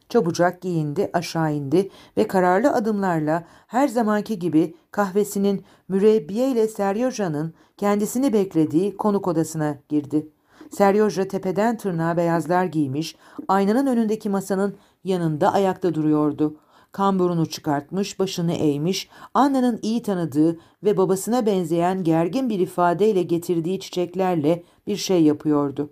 Çabucak 0.09 0.61
giyindi, 0.61 1.11
aşağı 1.13 1.55
indi 1.55 1.91
ve 2.17 2.29
kararlı 2.29 2.73
adımlarla 2.73 3.45
her 3.67 3.89
zamanki 3.89 4.39
gibi 4.39 4.75
kahvesinin 4.91 5.65
mürebbiye 5.89 6.51
ile 6.51 6.69
Seryoja'nın 6.69 7.55
kendisini 7.77 8.33
beklediği 8.33 8.97
konuk 8.97 9.29
odasına 9.29 9.79
girdi. 9.89 10.29
Seryoja 10.71 11.29
tepeden 11.29 11.77
tırnağa 11.77 12.17
beyazlar 12.17 12.65
giymiş, 12.65 13.17
aynanın 13.49 13.87
önündeki 13.87 14.29
masanın 14.29 14.77
yanında 15.05 15.53
ayakta 15.53 15.95
duruyordu. 15.95 16.57
Kamburunu 16.93 17.47
çıkartmış, 17.47 18.19
başını 18.19 18.53
eğmiş, 18.53 19.09
Anna'nın 19.35 19.79
iyi 19.83 20.03
tanıdığı 20.03 20.59
ve 20.85 20.97
babasına 20.97 21.47
benzeyen 21.47 22.05
gergin 22.05 22.49
bir 22.49 22.59
ifadeyle 22.59 23.23
getirdiği 23.23 23.81
çiçeklerle 23.81 24.63
bir 24.87 24.97
şey 24.97 25.23
yapıyordu. 25.23 25.91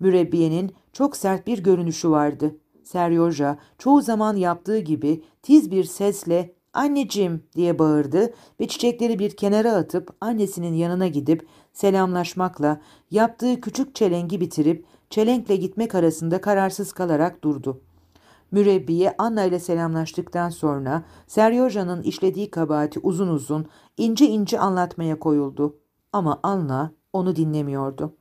Mürebbiyenin 0.00 0.74
çok 0.92 1.16
sert 1.16 1.46
bir 1.46 1.62
görünüşü 1.62 2.10
vardı. 2.10 2.56
Seryoja 2.84 3.58
çoğu 3.78 4.02
zaman 4.02 4.36
yaptığı 4.36 4.78
gibi 4.78 5.24
tiz 5.42 5.70
bir 5.70 5.84
sesle 5.84 6.54
anneciğim 6.72 7.42
diye 7.56 7.78
bağırdı 7.78 8.34
ve 8.60 8.68
çiçekleri 8.68 9.18
bir 9.18 9.36
kenara 9.36 9.72
atıp 9.72 10.16
annesinin 10.20 10.74
yanına 10.74 11.06
gidip 11.06 11.48
selamlaşmakla 11.72 12.80
yaptığı 13.10 13.60
küçük 13.60 13.94
çelengi 13.94 14.40
bitirip 14.40 14.86
çelenkle 15.10 15.56
gitmek 15.56 15.94
arasında 15.94 16.40
kararsız 16.40 16.92
kalarak 16.92 17.44
durdu. 17.44 17.80
Mürebbiye 18.50 19.14
Anna 19.18 19.44
ile 19.44 19.60
selamlaştıktan 19.60 20.48
sonra 20.48 21.02
Seryoja'nın 21.26 22.02
işlediği 22.02 22.50
kabahati 22.50 23.00
uzun 23.00 23.28
uzun, 23.28 23.66
ince 23.96 24.26
ince 24.26 24.58
anlatmaya 24.58 25.18
koyuldu. 25.18 25.76
Ama 26.12 26.40
Anna 26.42 26.92
onu 27.12 27.36
dinlemiyordu. 27.36 28.14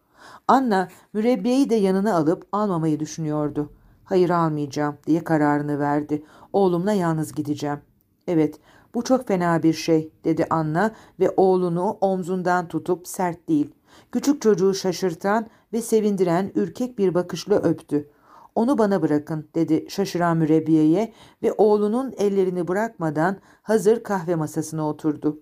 Anna 0.48 0.88
mürebbiyeyi 1.14 1.70
de 1.70 1.76
yanına 1.76 2.16
alıp 2.16 2.48
almamayı 2.52 3.00
düşünüyordu. 3.00 3.70
Hayır 4.14 4.30
almayacağım 4.30 4.98
diye 5.08 5.24
kararını 5.24 5.80
verdi. 5.80 6.24
Oğlumla 6.54 6.94
yalnız 6.94 7.34
gideceğim. 7.34 7.80
Evet 8.28 8.60
bu 8.94 9.04
çok 9.04 9.28
fena 9.28 9.64
bir 9.64 9.74
şey 9.74 10.12
dedi 10.24 10.48
Anna 10.50 10.92
ve 11.20 11.30
oğlunu 11.38 11.98
omzundan 12.02 12.68
tutup 12.68 13.08
sert 13.08 13.48
değil. 13.48 13.74
Küçük 14.12 14.42
çocuğu 14.42 14.74
şaşırtan 14.74 15.48
ve 15.74 15.82
sevindiren 15.82 16.52
ürkek 16.56 16.98
bir 16.98 17.14
bakışla 17.14 17.56
öptü. 17.56 18.10
Onu 18.56 18.78
bana 18.78 19.02
bırakın 19.02 19.48
dedi 19.56 19.86
şaşıran 19.90 20.38
mürebbiyeye 20.38 21.14
ve 21.44 21.54
oğlunun 21.58 22.14
ellerini 22.18 22.68
bırakmadan 22.68 23.38
hazır 23.62 24.04
kahve 24.04 24.36
masasına 24.36 24.90
oturdu. 24.90 25.40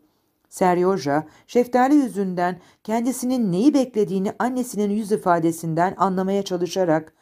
Seryoja, 0.49 1.27
şeftali 1.47 1.95
yüzünden 1.95 2.59
kendisinin 2.83 3.51
neyi 3.51 3.73
beklediğini 3.73 4.33
annesinin 4.39 4.89
yüz 4.89 5.11
ifadesinden 5.11 5.93
anlamaya 5.97 6.43
çalışarak 6.43 7.13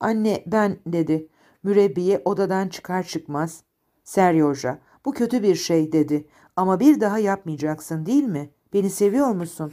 ''Anne 0.00 0.44
ben'' 0.46 0.78
dedi. 0.86 1.28
Mürebbiye 1.62 2.22
odadan 2.24 2.68
çıkar 2.68 3.02
çıkmaz. 3.02 3.62
Seryoja, 4.04 4.78
bu 5.04 5.12
kötü 5.12 5.42
bir 5.42 5.54
şey 5.54 5.92
dedi. 5.92 6.26
Ama 6.56 6.80
bir 6.80 7.00
daha 7.00 7.18
yapmayacaksın 7.18 8.06
değil 8.06 8.24
mi? 8.24 8.50
Beni 8.72 8.90
seviyor 8.90 9.30
musun? 9.30 9.72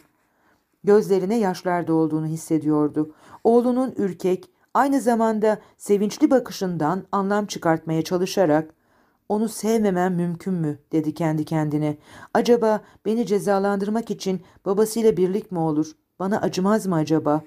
Gözlerine 0.83 1.39
yaşlar 1.39 1.87
dolduğunu 1.87 2.25
hissediyordu. 2.25 3.15
Oğlunun 3.43 3.93
ürkek, 3.97 4.49
aynı 4.73 5.01
zamanda 5.01 5.61
sevinçli 5.77 6.31
bakışından 6.31 7.03
anlam 7.11 7.45
çıkartmaya 7.45 8.01
çalışarak 8.01 8.73
onu 9.29 9.49
sevmemem 9.49 10.15
mümkün 10.15 10.53
mü 10.53 10.79
dedi 10.91 11.13
kendi 11.13 11.45
kendine. 11.45 11.97
Acaba 12.33 12.81
beni 13.05 13.25
cezalandırmak 13.25 14.11
için 14.11 14.41
babasıyla 14.65 15.17
birlik 15.17 15.51
mi 15.51 15.59
olur? 15.59 15.91
Bana 16.19 16.41
acımaz 16.41 16.87
mı 16.87 16.95
acaba? 16.95 17.41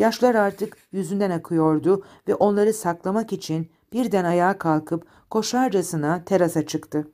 Yaşlar 0.00 0.34
artık 0.34 0.76
yüzünden 0.92 1.30
akıyordu 1.30 2.04
ve 2.28 2.34
onları 2.34 2.72
saklamak 2.72 3.32
için 3.32 3.70
birden 3.92 4.24
ayağa 4.24 4.58
kalkıp 4.58 5.06
koşarcasına 5.30 6.24
terasa 6.24 6.66
çıktı. 6.66 7.08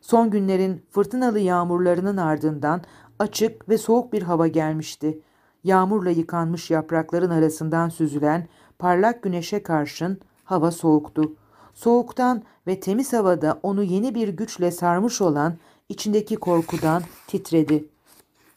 Son 0.00 0.30
günlerin 0.30 0.82
fırtınalı 0.90 1.38
yağmurlarının 1.38 2.16
ardından 2.16 2.82
açık 3.18 3.68
ve 3.68 3.78
soğuk 3.78 4.12
bir 4.12 4.22
hava 4.22 4.46
gelmişti. 4.46 5.20
Yağmurla 5.64 6.10
yıkanmış 6.10 6.70
yaprakların 6.70 7.30
arasından 7.30 7.88
süzülen 7.88 8.48
parlak 8.78 9.22
güneşe 9.22 9.62
karşın 9.62 10.20
hava 10.44 10.70
soğuktu. 10.70 11.32
Soğuktan 11.74 12.42
ve 12.66 12.80
temiz 12.80 13.12
havada 13.12 13.60
onu 13.62 13.82
yeni 13.82 14.14
bir 14.14 14.28
güçle 14.28 14.70
sarmış 14.70 15.20
olan 15.20 15.54
içindeki 15.88 16.36
korkudan 16.36 17.02
titredi. 17.26 17.84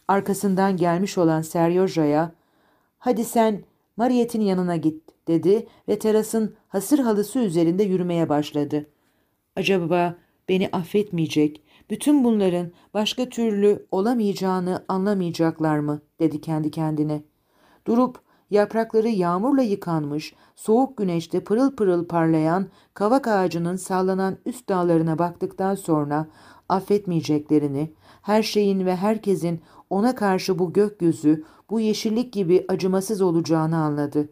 Arkasından 0.08 0.78
gelmiş 0.78 1.18
olan 1.18 1.42
Seryoja'ya 1.42 2.38
''Hadi 3.00 3.26
sen 3.26 3.64
Mariet'in 3.98 4.42
yanına 4.42 4.76
git.'' 4.76 5.28
dedi 5.28 5.68
ve 5.88 6.00
terasın 6.00 6.56
hasır 6.68 7.00
halısı 7.00 7.40
üzerinde 7.40 7.84
yürümeye 7.84 8.30
başladı. 8.30 8.86
Acaba 9.56 10.16
beni 10.50 10.70
affetmeyecek, 10.72 11.64
bütün 11.90 12.24
bunların 12.24 12.72
başka 12.94 13.30
türlü 13.30 13.88
olamayacağını 13.92 14.86
anlamayacaklar 14.88 15.80
mı? 15.80 16.02
dedi 16.20 16.42
kendi 16.42 16.72
kendine. 16.72 17.24
Durup 17.88 18.20
yaprakları 18.50 19.10
yağmurla 19.10 19.62
yıkanmış, 19.62 20.34
soğuk 20.56 20.98
güneşte 20.98 21.44
pırıl 21.44 21.76
pırıl 21.76 22.08
parlayan 22.08 22.68
kavak 22.94 23.28
ağacının 23.28 23.76
sallanan 23.76 24.38
üst 24.46 24.70
dağlarına 24.70 25.20
baktıktan 25.20 25.76
sonra 25.76 26.28
affetmeyeceklerini, 26.70 27.94
her 28.22 28.44
şeyin 28.44 28.86
ve 28.86 28.96
herkesin 28.96 29.62
ona 29.89 30.15
karşı 30.15 30.60
bu 30.60 30.73
gökyüzü, 30.73 31.43
bu 31.69 31.80
yeşillik 31.80 32.34
gibi 32.34 32.65
acımasız 32.67 33.21
olacağını 33.21 33.78
anladı. 33.78 34.30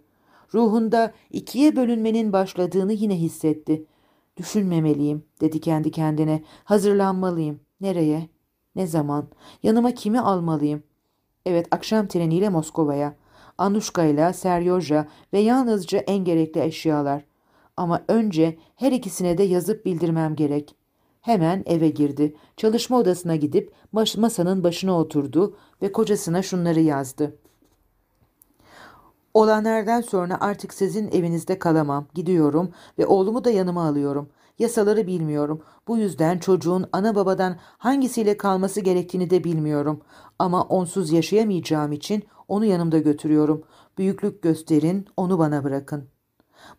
Ruhunda 0.53 1.13
ikiye 1.31 1.75
bölünmenin 1.75 2.33
başladığını 2.33 2.93
yine 2.93 3.19
hissetti. 3.19 3.85
Düşünmemeliyim 4.37 5.23
dedi 5.41 5.61
kendi 5.61 5.91
kendine. 5.91 6.43
Hazırlanmalıyım. 6.63 7.59
Nereye? 7.81 8.29
Ne 8.75 8.87
zaman? 8.87 9.27
Yanıma 9.63 9.91
kimi 9.91 10.19
almalıyım? 10.19 10.83
Evet 11.45 11.67
akşam 11.71 12.07
treniyle 12.07 12.49
Moskova'ya. 12.49 13.15
Anuşka 13.57 14.03
ile 14.03 14.33
Seryoja 14.33 15.07
ve 15.33 15.39
yalnızca 15.39 15.97
en 15.97 16.17
gerekli 16.17 16.61
eşyalar. 16.61 17.25
Ama 17.77 18.03
önce 18.07 18.57
her 18.75 18.91
ikisine 18.91 19.37
de 19.37 19.43
yazıp 19.43 19.85
bildirmem 19.85 20.35
gerek. 20.35 20.75
Hemen 21.21 21.63
eve 21.65 21.89
girdi. 21.89 22.35
Çalışma 22.57 22.97
odasına 22.97 23.35
gidip 23.35 23.73
masanın 24.17 24.63
başına 24.63 24.99
oturdu 24.99 25.57
ve 25.81 25.91
kocasına 25.91 26.41
şunları 26.41 26.79
yazdı. 26.79 27.35
Olanlardan 29.33 30.01
sonra 30.01 30.37
artık 30.39 30.73
sizin 30.73 31.11
evinizde 31.11 31.59
kalamam. 31.59 32.07
Gidiyorum 32.13 32.71
ve 32.99 33.05
oğlumu 33.05 33.43
da 33.43 33.51
yanıma 33.51 33.87
alıyorum. 33.87 34.29
Yasaları 34.59 35.07
bilmiyorum. 35.07 35.61
Bu 35.87 35.97
yüzden 35.97 36.39
çocuğun 36.39 36.85
ana 36.91 37.15
babadan 37.15 37.57
hangisiyle 37.77 38.37
kalması 38.37 38.81
gerektiğini 38.81 39.29
de 39.29 39.43
bilmiyorum. 39.43 40.01
Ama 40.39 40.63
onsuz 40.63 41.11
yaşayamayacağım 41.11 41.91
için 41.91 42.23
onu 42.47 42.65
yanımda 42.65 42.99
götürüyorum. 42.99 43.63
Büyüklük 43.97 44.41
gösterin, 44.41 45.07
onu 45.17 45.39
bana 45.39 45.63
bırakın. 45.63 46.09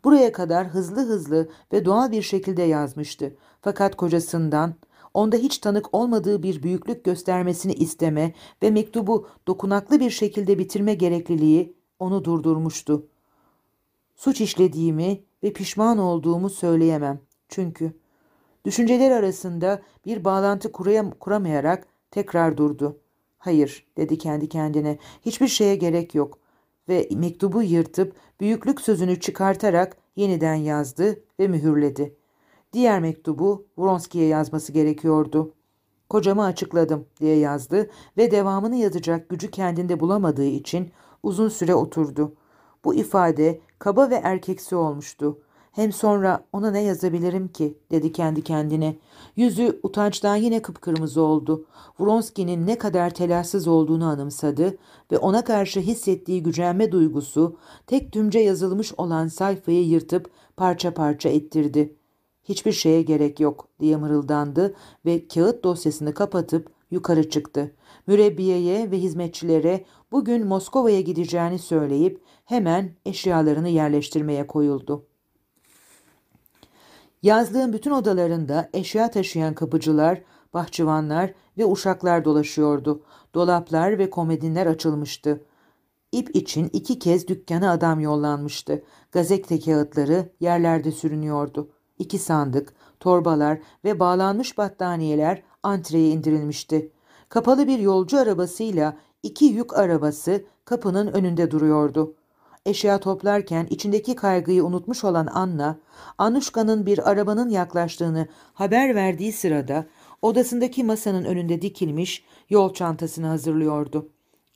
Buraya 0.04 0.32
kadar 0.32 0.66
hızlı 0.68 1.00
hızlı 1.00 1.48
ve 1.72 1.84
doğal 1.84 2.12
bir 2.12 2.22
şekilde 2.22 2.62
yazmıştı. 2.62 3.36
Fakat 3.62 3.96
kocasından 3.96 4.74
onda 5.14 5.36
hiç 5.36 5.58
tanık 5.58 5.94
olmadığı 5.94 6.42
bir 6.42 6.62
büyüklük 6.62 7.04
göstermesini 7.04 7.72
isteme 7.72 8.32
ve 8.62 8.70
mektubu 8.70 9.28
dokunaklı 9.46 10.00
bir 10.00 10.10
şekilde 10.10 10.58
bitirme 10.58 10.94
gerekliliği 10.94 11.76
onu 11.98 12.24
durdurmuştu. 12.24 13.06
Suç 14.16 14.40
işlediğimi 14.40 15.20
ve 15.42 15.52
pişman 15.52 15.98
olduğumu 15.98 16.50
söyleyemem. 16.50 17.20
Çünkü 17.48 17.92
düşünceler 18.64 19.10
arasında 19.10 19.82
bir 20.06 20.24
bağlantı 20.24 20.72
kuramayarak 21.20 21.86
tekrar 22.10 22.56
durdu. 22.56 22.98
Hayır 23.38 23.86
dedi 23.96 24.18
kendi 24.18 24.48
kendine 24.48 24.98
hiçbir 25.26 25.48
şeye 25.48 25.76
gerek 25.76 26.14
yok 26.14 26.38
ve 26.88 27.08
mektubu 27.16 27.62
yırtıp 27.62 28.14
büyüklük 28.40 28.80
sözünü 28.80 29.20
çıkartarak 29.20 29.96
yeniden 30.16 30.54
yazdı 30.54 31.22
ve 31.40 31.48
mühürledi. 31.48 32.16
Diğer 32.72 33.00
mektubu 33.00 33.66
Vronski'ye 33.78 34.26
yazması 34.26 34.72
gerekiyordu. 34.72 35.54
Kocama 36.10 36.44
açıkladım 36.44 37.06
diye 37.20 37.36
yazdı 37.36 37.90
ve 38.16 38.30
devamını 38.30 38.76
yazacak 38.76 39.28
gücü 39.28 39.50
kendinde 39.50 40.00
bulamadığı 40.00 40.44
için 40.44 40.90
uzun 41.22 41.48
süre 41.48 41.74
oturdu. 41.74 42.34
Bu 42.84 42.94
ifade 42.94 43.60
kaba 43.78 44.10
ve 44.10 44.14
erkeksi 44.14 44.76
olmuştu. 44.76 45.38
Hem 45.72 45.92
sonra 45.92 46.44
ona 46.52 46.70
ne 46.70 46.82
yazabilirim 46.82 47.48
ki 47.48 47.78
dedi 47.90 48.12
kendi 48.12 48.42
kendine. 48.42 48.96
Yüzü 49.36 49.80
utançtan 49.82 50.36
yine 50.36 50.62
kıpkırmızı 50.62 51.22
oldu. 51.22 51.66
Vronski'nin 52.00 52.66
ne 52.66 52.78
kadar 52.78 53.10
telassız 53.10 53.68
olduğunu 53.68 54.04
anımsadı 54.04 54.76
ve 55.12 55.18
ona 55.18 55.44
karşı 55.44 55.80
hissettiği 55.80 56.42
gücenme 56.42 56.92
duygusu 56.92 57.56
tek 57.86 58.12
tümce 58.12 58.38
yazılmış 58.38 58.92
olan 58.96 59.28
sayfayı 59.28 59.86
yırtıp 59.88 60.30
parça 60.56 60.94
parça 60.94 61.28
ettirdi. 61.28 61.96
Hiçbir 62.44 62.72
şeye 62.72 63.02
gerek 63.02 63.40
yok 63.40 63.68
diye 63.80 63.96
mırıldandı 63.96 64.74
ve 65.06 65.28
kağıt 65.28 65.64
dosyasını 65.64 66.14
kapatıp 66.14 66.72
yukarı 66.90 67.30
çıktı. 67.30 67.74
Mürebbiyeye 68.06 68.90
ve 68.90 68.98
hizmetçilere 68.98 69.84
bugün 70.12 70.46
Moskova'ya 70.46 71.00
gideceğini 71.00 71.58
söyleyip 71.58 72.22
hemen 72.44 72.94
eşyalarını 73.06 73.68
yerleştirmeye 73.68 74.46
koyuldu. 74.46 75.06
Yazdığım 77.22 77.72
bütün 77.72 77.90
odalarında 77.90 78.70
eşya 78.72 79.10
taşıyan 79.10 79.54
kapıcılar, 79.54 80.22
bahçıvanlar 80.54 81.34
ve 81.58 81.66
uşaklar 81.66 82.24
dolaşıyordu. 82.24 83.02
Dolaplar 83.34 83.98
ve 83.98 84.10
komedinler 84.10 84.66
açılmıştı. 84.66 85.44
İp 86.12 86.36
için 86.36 86.70
iki 86.72 86.98
kez 86.98 87.28
dükkana 87.28 87.70
adam 87.70 88.00
yollanmıştı. 88.00 88.82
Gazete 89.12 89.60
kağıtları 89.60 90.32
yerlerde 90.40 90.92
sürünüyordu. 90.92 91.70
İki 91.98 92.18
sandık, 92.18 92.74
torbalar 93.00 93.58
ve 93.84 94.00
bağlanmış 94.00 94.58
battaniyeler 94.58 95.42
antreye 95.62 96.08
indirilmişti. 96.08 96.92
Kapalı 97.28 97.66
bir 97.66 97.78
yolcu 97.78 98.18
arabasıyla 98.18 98.96
iki 99.22 99.44
yük 99.44 99.78
arabası 99.78 100.44
kapının 100.64 101.06
önünde 101.06 101.50
duruyordu. 101.50 102.14
Eşya 102.66 103.00
toplarken 103.00 103.66
içindeki 103.70 104.16
kaygıyı 104.16 104.64
unutmuş 104.64 105.04
olan 105.04 105.26
Anna, 105.26 105.78
Anuşka'nın 106.18 106.86
bir 106.86 107.10
arabanın 107.10 107.48
yaklaştığını 107.48 108.28
haber 108.54 108.94
verdiği 108.94 109.32
sırada 109.32 109.86
odasındaki 110.22 110.84
masanın 110.84 111.24
önünde 111.24 111.62
dikilmiş 111.62 112.24
yol 112.50 112.74
çantasını 112.74 113.26
hazırlıyordu. 113.26 114.08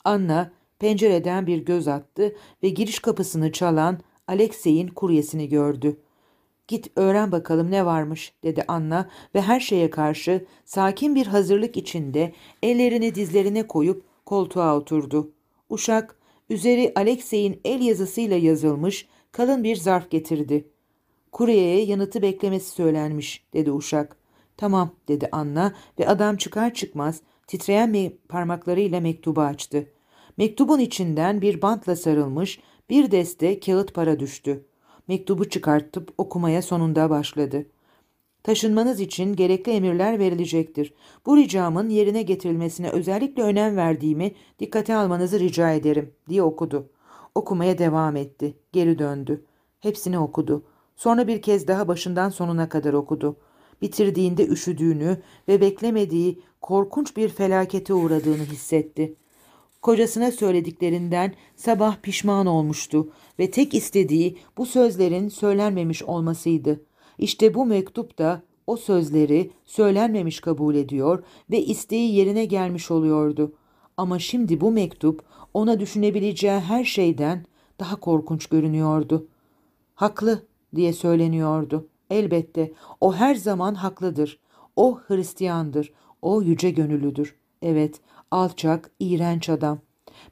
Anna 0.05 0.51
pencereden 0.79 1.47
bir 1.47 1.59
göz 1.59 1.89
attı 1.89 2.37
ve 2.63 2.69
giriş 2.69 2.99
kapısını 2.99 3.53
çalan 3.53 3.99
Alexey'in 4.29 4.89
kuryesini 4.89 5.49
gördü. 5.49 5.97
Git 6.69 6.91
öğren 6.97 7.33
bakalım 7.33 7.71
ne 7.71 7.87
varmış 7.87 8.33
dedi 8.45 8.65
Anna 8.69 9.09
ve 9.35 9.41
her 9.43 9.61
şeye 9.61 9.91
karşı 9.91 10.47
sakin 10.65 11.15
bir 11.15 11.27
hazırlık 11.27 11.77
içinde 11.77 12.33
ellerini 12.63 13.15
dizlerine 13.15 13.67
koyup 13.67 14.05
koltuğa 14.27 14.77
oturdu. 14.77 15.31
Uşak 15.71 16.17
üzeri 16.53 16.93
Alexey'in 16.97 17.61
el 17.65 17.81
yazısıyla 17.81 18.37
yazılmış 18.37 19.09
kalın 19.33 19.65
bir 19.65 19.77
zarf 19.77 20.11
getirdi. 20.11 20.69
Kuryeye 21.33 21.85
yanıtı 21.85 22.23
beklemesi 22.23 22.71
söylenmiş 22.71 23.45
dedi 23.55 23.73
uşak. 23.73 24.17
Tamam 24.57 24.91
dedi 25.09 25.29
Anna 25.33 25.75
ve 25.99 26.09
adam 26.09 26.37
çıkar 26.37 26.75
çıkmaz 26.75 27.21
titreyen 27.47 28.13
parmaklarıyla 28.29 29.01
mektubu 29.01 29.41
açtı. 29.41 29.89
Mektubun 30.37 30.79
içinden 30.79 31.41
bir 31.41 31.63
bantla 31.63 31.97
sarılmış 31.97 32.61
bir 32.91 33.11
deste 33.11 33.61
kağıt 33.61 33.95
para 33.95 34.21
düştü. 34.21 34.67
Mektubu 35.09 35.49
çıkartıp 35.49 36.15
okumaya 36.19 36.63
sonunda 36.63 37.11
başladı. 37.11 37.67
Taşınmanız 38.43 39.01
için 39.01 39.37
gerekli 39.37 39.73
emirler 39.73 40.19
verilecektir. 40.19 40.95
Bu 41.27 41.37
ricamın 41.37 41.89
yerine 41.89 42.23
getirilmesine 42.23 42.91
özellikle 42.91 43.43
önem 43.43 43.77
verdiğimi 43.77 44.33
dikkate 44.59 44.95
almanızı 44.95 45.41
rica 45.41 45.71
ederim 45.71 46.15
diye 46.29 46.43
okudu. 46.43 46.91
Okumaya 47.35 47.79
devam 47.79 48.17
etti. 48.17 48.55
Geri 48.73 48.99
döndü. 48.99 49.45
Hepsini 49.81 50.19
okudu. 50.19 50.65
Sonra 50.97 51.27
bir 51.27 51.43
kez 51.43 51.69
daha 51.69 51.89
başından 51.89 52.29
sonuna 52.29 52.69
kadar 52.69 52.93
okudu. 52.93 53.37
Bitirdiğinde 53.83 54.47
üşüdüğünü 54.47 55.23
ve 55.49 55.61
beklemediği 55.61 56.43
korkunç 56.61 57.17
bir 57.17 57.29
felakete 57.29 57.95
uğradığını 57.95 58.45
hissetti. 58.45 59.15
Kocasına 59.83 60.31
söylediklerinden 60.31 61.35
sabah 61.57 61.97
pişman 62.03 62.47
olmuştu 62.47 63.13
ve 63.39 63.51
tek 63.51 63.75
istediği 63.75 64.39
bu 64.59 64.67
sözlerin 64.67 65.29
söylenmemiş 65.29 66.03
olmasıydı. 66.03 66.81
İşte 67.19 67.55
bu 67.55 67.67
mektup 67.67 68.19
da 68.19 68.43
o 68.67 68.77
sözleri 68.77 69.51
söylenmemiş 69.65 70.41
kabul 70.41 70.75
ediyor 70.75 71.25
ve 71.51 71.63
isteği 71.63 72.15
yerine 72.15 72.45
gelmiş 72.45 72.91
oluyordu. 72.91 73.53
Ama 73.97 74.19
şimdi 74.19 74.61
bu 74.61 74.71
mektup 74.71 75.25
ona 75.55 75.81
düşünebileceği 75.81 76.61
her 76.61 76.85
şeyden 76.85 77.45
daha 77.81 77.97
korkunç 77.97 78.47
görünüyordu. 78.47 79.27
Haklı 79.95 80.47
diye 80.75 80.93
söyleniyordu. 80.93 81.89
Elbette 82.11 82.73
o 83.01 83.15
her 83.15 83.35
zaman 83.35 83.75
haklıdır. 83.75 84.41
O 84.77 85.01
Hristiyandır. 85.07 85.93
O 86.23 86.43
yüce 86.43 86.71
gönüllüdür. 86.71 87.37
Evet, 87.63 88.01
alçak, 88.31 88.91
iğrenç 89.01 89.49
adam. 89.49 89.79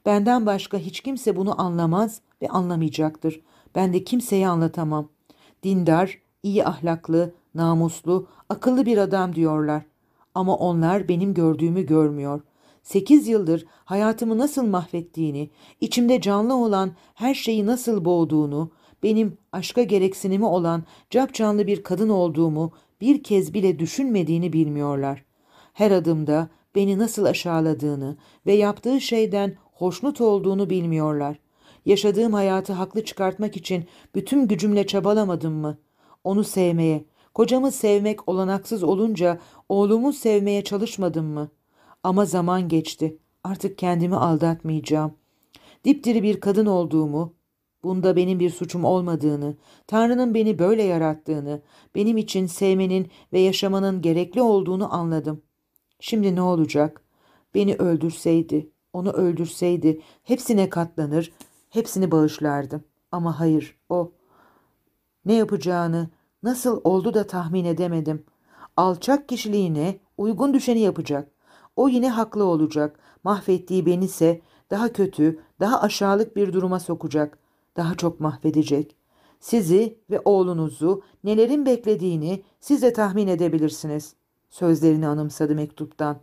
Benden 0.06 0.46
başka 0.46 0.78
hiç 0.78 1.00
kimse 1.00 1.36
bunu 1.36 1.60
anlamaz 1.60 2.20
ve 2.42 2.48
anlamayacaktır. 2.48 3.40
Ben 3.74 3.92
de 3.92 4.04
kimseye 4.04 4.48
anlatamam. 4.48 5.08
Dindar, 5.62 6.18
iyi 6.42 6.64
ahlaklı, 6.64 7.34
namuslu, 7.54 8.26
akıllı 8.48 8.86
bir 8.86 8.98
adam 8.98 9.34
diyorlar. 9.34 9.82
Ama 10.34 10.56
onlar 10.56 11.08
benim 11.08 11.34
gördüğümü 11.34 11.86
görmüyor. 11.86 12.40
Sekiz 12.82 13.28
yıldır 13.28 13.66
hayatımı 13.84 14.38
nasıl 14.38 14.66
mahvettiğini, 14.66 15.50
içimde 15.80 16.20
canlı 16.20 16.54
olan 16.54 16.92
her 17.14 17.34
şeyi 17.34 17.66
nasıl 17.66 18.04
boğduğunu, 18.04 18.70
benim 19.02 19.38
aşka 19.52 19.82
gereksinimi 19.82 20.46
olan 20.46 20.84
capcanlı 21.10 21.66
bir 21.66 21.82
kadın 21.82 22.08
olduğumu 22.08 22.72
bir 23.00 23.22
kez 23.22 23.54
bile 23.54 23.78
düşünmediğini 23.78 24.52
bilmiyorlar. 24.52 25.24
Her 25.72 25.90
adımda 25.90 26.48
beni 26.74 26.98
nasıl 26.98 27.24
aşağıladığını 27.24 28.16
ve 28.46 28.52
yaptığı 28.52 29.00
şeyden 29.00 29.56
hoşnut 29.72 30.20
olduğunu 30.20 30.70
bilmiyorlar. 30.70 31.38
Yaşadığım 31.86 32.32
hayatı 32.32 32.72
haklı 32.72 33.04
çıkartmak 33.04 33.56
için 33.56 33.84
bütün 34.14 34.48
gücümle 34.48 34.86
çabalamadım 34.86 35.54
mı? 35.54 35.78
Onu 36.24 36.44
sevmeye, 36.44 37.04
kocamı 37.34 37.72
sevmek 37.72 38.28
olanaksız 38.28 38.82
olunca 38.82 39.38
oğlumu 39.68 40.12
sevmeye 40.12 40.64
çalışmadım 40.64 41.26
mı? 41.26 41.50
Ama 42.02 42.24
zaman 42.24 42.68
geçti. 42.68 43.18
Artık 43.44 43.78
kendimi 43.78 44.16
aldatmayacağım. 44.16 45.14
Dipdiri 45.84 46.22
bir 46.22 46.40
kadın 46.40 46.66
olduğumu, 46.66 47.34
bunda 47.82 48.16
benim 48.16 48.40
bir 48.40 48.50
suçum 48.50 48.84
olmadığını, 48.84 49.56
Tanrı'nın 49.86 50.34
beni 50.34 50.58
böyle 50.58 50.82
yarattığını, 50.82 51.62
benim 51.94 52.16
için 52.16 52.46
sevmenin 52.46 53.10
ve 53.32 53.40
yaşamanın 53.40 54.02
gerekli 54.02 54.42
olduğunu 54.42 54.94
anladım. 54.94 55.42
Şimdi 56.00 56.34
ne 56.36 56.42
olacak? 56.42 57.02
Beni 57.54 57.74
öldürseydi, 57.74 58.70
onu 58.92 59.10
öldürseydi 59.10 60.00
hepsine 60.22 60.68
katlanır, 60.68 61.32
hepsini 61.70 62.10
bağışlardım. 62.10 62.84
Ama 63.12 63.40
hayır, 63.40 63.76
o. 63.88 64.12
Ne 65.24 65.34
yapacağını, 65.34 66.08
nasıl 66.42 66.80
oldu 66.84 67.14
da 67.14 67.26
tahmin 67.26 67.64
edemedim. 67.64 68.24
Alçak 68.76 69.28
kişiliğine 69.28 69.98
uygun 70.18 70.54
düşeni 70.54 70.80
yapacak. 70.80 71.30
O 71.76 71.88
yine 71.88 72.10
haklı 72.10 72.44
olacak. 72.44 72.98
Mahvettiği 73.24 73.86
beni 73.86 74.04
ise 74.04 74.40
daha 74.70 74.92
kötü, 74.92 75.40
daha 75.60 75.80
aşağılık 75.80 76.36
bir 76.36 76.52
duruma 76.52 76.80
sokacak. 76.80 77.38
Daha 77.76 77.94
çok 77.94 78.20
mahvedecek. 78.20 78.96
Sizi 79.40 79.98
ve 80.10 80.20
oğlunuzu 80.24 81.02
nelerin 81.24 81.66
beklediğini 81.66 82.42
siz 82.60 82.82
de 82.82 82.92
tahmin 82.92 83.28
edebilirsiniz. 83.28 84.14
Sözlerini 84.50 85.08
anımsadı 85.08 85.54
mektuptan. 85.54 86.16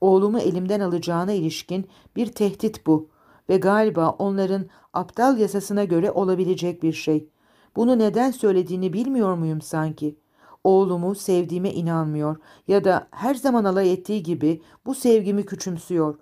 Oğlumu 0.00 0.38
elimden 0.38 0.80
alacağına 0.80 1.32
ilişkin 1.32 1.88
bir 2.16 2.26
tehdit 2.26 2.86
bu 2.86 3.08
ve 3.48 3.56
galiba 3.56 4.10
onların 4.10 4.66
aptal 4.92 5.38
yasasına 5.38 5.84
göre 5.84 6.10
olabilecek 6.10 6.82
bir 6.82 6.92
şey. 6.92 7.28
Bunu 7.76 7.98
neden 7.98 8.30
söylediğini 8.30 8.92
bilmiyor 8.92 9.34
muyum 9.34 9.60
sanki? 9.60 10.18
Oğlumu 10.64 11.14
sevdiğime 11.14 11.70
inanmıyor 11.70 12.36
ya 12.68 12.84
da 12.84 13.08
her 13.10 13.34
zaman 13.34 13.64
alay 13.64 13.92
ettiği 13.92 14.22
gibi 14.22 14.62
bu 14.86 14.94
sevgimi 14.94 15.46
küçümsüyor. 15.46 16.18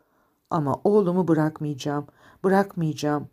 Ama 0.51 0.81
oğlumu 0.85 1.29
bırakmayacağım, 1.29 2.07
bırakmayacağım. 2.45 3.29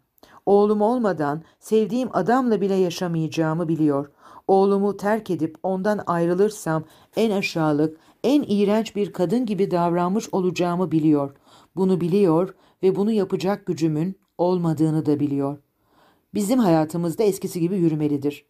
Oğlum 0.46 0.82
olmadan 0.82 1.44
sevdiğim 1.60 2.10
adamla 2.14 2.62
bile 2.62 2.76
yaşamayacağımı 2.76 3.68
biliyor. 3.68 4.12
Oğlumu 4.48 4.98
terk 4.98 5.30
edip 5.30 5.58
ondan 5.64 6.00
ayrılırsam 6.08 6.84
en 7.16 7.32
aşağılık, 7.32 7.98
en 8.24 8.44
iğrenç 8.48 8.96
bir 8.96 9.14
kadın 9.14 9.46
gibi 9.46 9.72
davranmış 9.72 10.30
olacağımı 10.32 10.92
biliyor. 10.92 11.36
Bunu 11.76 12.02
biliyor 12.02 12.56
ve 12.84 12.96
bunu 12.96 13.12
yapacak 13.12 13.66
gücümün 13.66 14.16
olmadığını 14.38 15.06
da 15.06 15.20
biliyor. 15.20 15.58
Bizim 16.34 16.60
hayatımızda 16.60 17.24
eskisi 17.24 17.60
gibi 17.60 17.78
yürümelidir. 17.78 18.46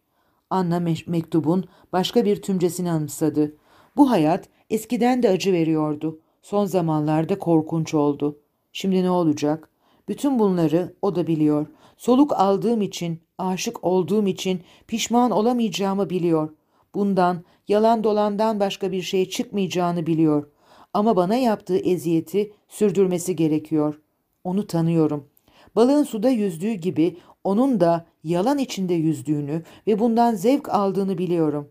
Anna 0.50 0.76
me- 0.76 1.10
mektubun 1.10 1.64
başka 1.92 2.24
bir 2.24 2.42
tümcesini 2.42 2.90
anımsadı. 2.90 3.56
Bu 3.96 4.10
hayat 4.10 4.48
eskiden 4.70 5.22
de 5.22 5.28
acı 5.28 5.52
veriyordu. 5.52 6.20
Son 6.42 6.64
zamanlarda 6.64 7.38
korkunç 7.38 7.94
oldu. 7.94 8.38
Şimdi 8.72 9.02
ne 9.02 9.10
olacak? 9.10 9.68
Bütün 10.08 10.38
bunları 10.38 10.94
o 11.02 11.14
da 11.14 11.26
biliyor. 11.26 11.66
Soluk 11.96 12.32
aldığım 12.32 12.82
için, 12.82 13.20
aşık 13.38 13.84
olduğum 13.84 14.26
için 14.26 14.60
pişman 14.86 15.30
olamayacağımı 15.30 16.10
biliyor. 16.10 16.50
Bundan, 16.94 17.44
yalan 17.68 18.04
dolandan 18.04 18.60
başka 18.60 18.92
bir 18.92 19.02
şey 19.02 19.28
çıkmayacağını 19.28 20.06
biliyor. 20.06 20.50
Ama 20.94 21.16
bana 21.16 21.34
yaptığı 21.34 21.76
eziyeti 21.76 22.52
sürdürmesi 22.68 23.36
gerekiyor. 23.36 24.00
Onu 24.44 24.66
tanıyorum. 24.66 25.28
Balığın 25.76 26.02
suda 26.02 26.28
yüzdüğü 26.28 26.72
gibi 26.72 27.16
onun 27.44 27.80
da 27.80 28.06
yalan 28.24 28.58
içinde 28.58 28.94
yüzdüğünü 28.94 29.62
ve 29.86 29.98
bundan 29.98 30.34
zevk 30.34 30.68
aldığını 30.68 31.18
biliyorum. 31.18 31.68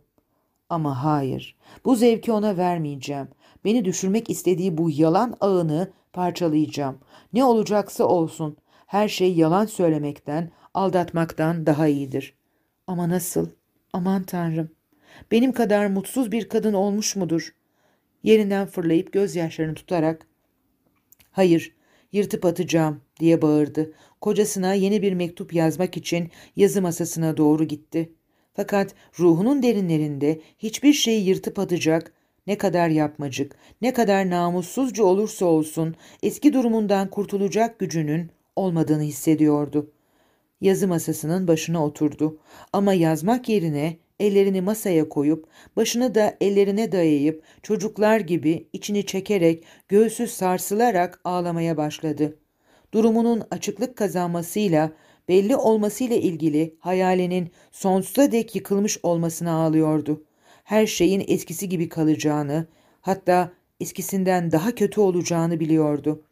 Ama 0.69 1.03
hayır, 1.03 1.55
bu 1.85 1.95
zevki 1.95 2.31
ona 2.31 2.57
vermeyeceğim. 2.57 3.27
Beni 3.65 3.85
düşürmek 3.85 4.29
istediği 4.29 4.77
bu 4.77 4.89
yalan 4.89 5.37
ağını 5.41 5.91
parçalayacağım. 6.13 6.97
Ne 7.33 7.43
olacaksa 7.43 8.03
olsun. 8.03 8.57
Her 8.85 9.07
şey 9.07 9.33
yalan 9.33 9.65
söylemekten, 9.65 10.51
aldatmaktan 10.73 11.65
daha 11.65 11.87
iyidir. 11.87 12.33
Ama 12.87 13.09
nasıl? 13.09 13.49
Aman 13.93 14.23
tanrım. 14.23 14.69
Benim 15.31 15.51
kadar 15.51 15.87
mutsuz 15.87 16.31
bir 16.31 16.49
kadın 16.49 16.73
olmuş 16.73 17.15
mudur? 17.15 17.55
Yerinden 18.23 18.67
fırlayıp 18.67 19.13
gözyaşlarını 19.13 19.75
tutarak 19.75 20.27
Hayır, 21.33 21.75
yırtıp 22.11 22.45
atacağım 22.45 23.01
diye 23.19 23.41
bağırdı. 23.41 23.93
Kocasına 24.23 24.73
yeni 24.73 25.01
bir 25.01 25.13
mektup 25.13 25.53
yazmak 25.53 25.97
için 25.97 26.29
yazı 26.55 26.81
masasına 26.81 27.37
doğru 27.37 27.63
gitti. 27.63 28.13
Fakat 28.53 28.95
ruhunun 29.19 29.63
derinlerinde 29.63 30.41
hiçbir 30.57 30.93
şeyi 30.93 31.25
yırtıp 31.25 31.59
atacak, 31.59 32.13
ne 32.47 32.57
kadar 32.57 32.89
yapmacık, 32.89 33.55
ne 33.81 33.93
kadar 33.93 34.29
namussuzca 34.29 35.03
olursa 35.03 35.45
olsun 35.45 35.95
eski 36.23 36.53
durumundan 36.53 37.09
kurtulacak 37.09 37.79
gücünün 37.79 38.31
olmadığını 38.55 39.01
hissediyordu. 39.01 39.91
Yazı 40.61 40.87
masasının 40.87 41.47
başına 41.47 41.85
oturdu 41.85 42.39
ama 42.73 42.93
yazmak 42.93 43.49
yerine 43.49 43.97
ellerini 44.19 44.61
masaya 44.61 45.09
koyup 45.09 45.47
başını 45.75 46.15
da 46.15 46.37
ellerine 46.41 46.91
dayayıp 46.91 47.43
çocuklar 47.63 48.19
gibi 48.19 48.67
içini 48.73 49.05
çekerek 49.05 49.63
göğsü 49.87 50.27
sarsılarak 50.27 51.21
ağlamaya 51.23 51.77
başladı. 51.77 52.37
Durumunun 52.93 53.43
açıklık 53.51 53.95
kazanmasıyla 53.95 54.91
belli 55.27 55.55
olmasıyla 55.55 56.15
ilgili 56.15 56.75
hayalinin 56.79 57.51
sonsuza 57.71 58.31
dek 58.31 58.55
yıkılmış 58.55 58.99
olmasına 59.03 59.51
ağlıyordu. 59.51 60.23
Her 60.63 60.87
şeyin 60.87 61.23
eskisi 61.27 61.69
gibi 61.69 61.89
kalacağını, 61.89 62.67
hatta 63.01 63.51
eskisinden 63.79 64.51
daha 64.51 64.75
kötü 64.75 65.01
olacağını 65.01 65.59
biliyordu. 65.59 66.23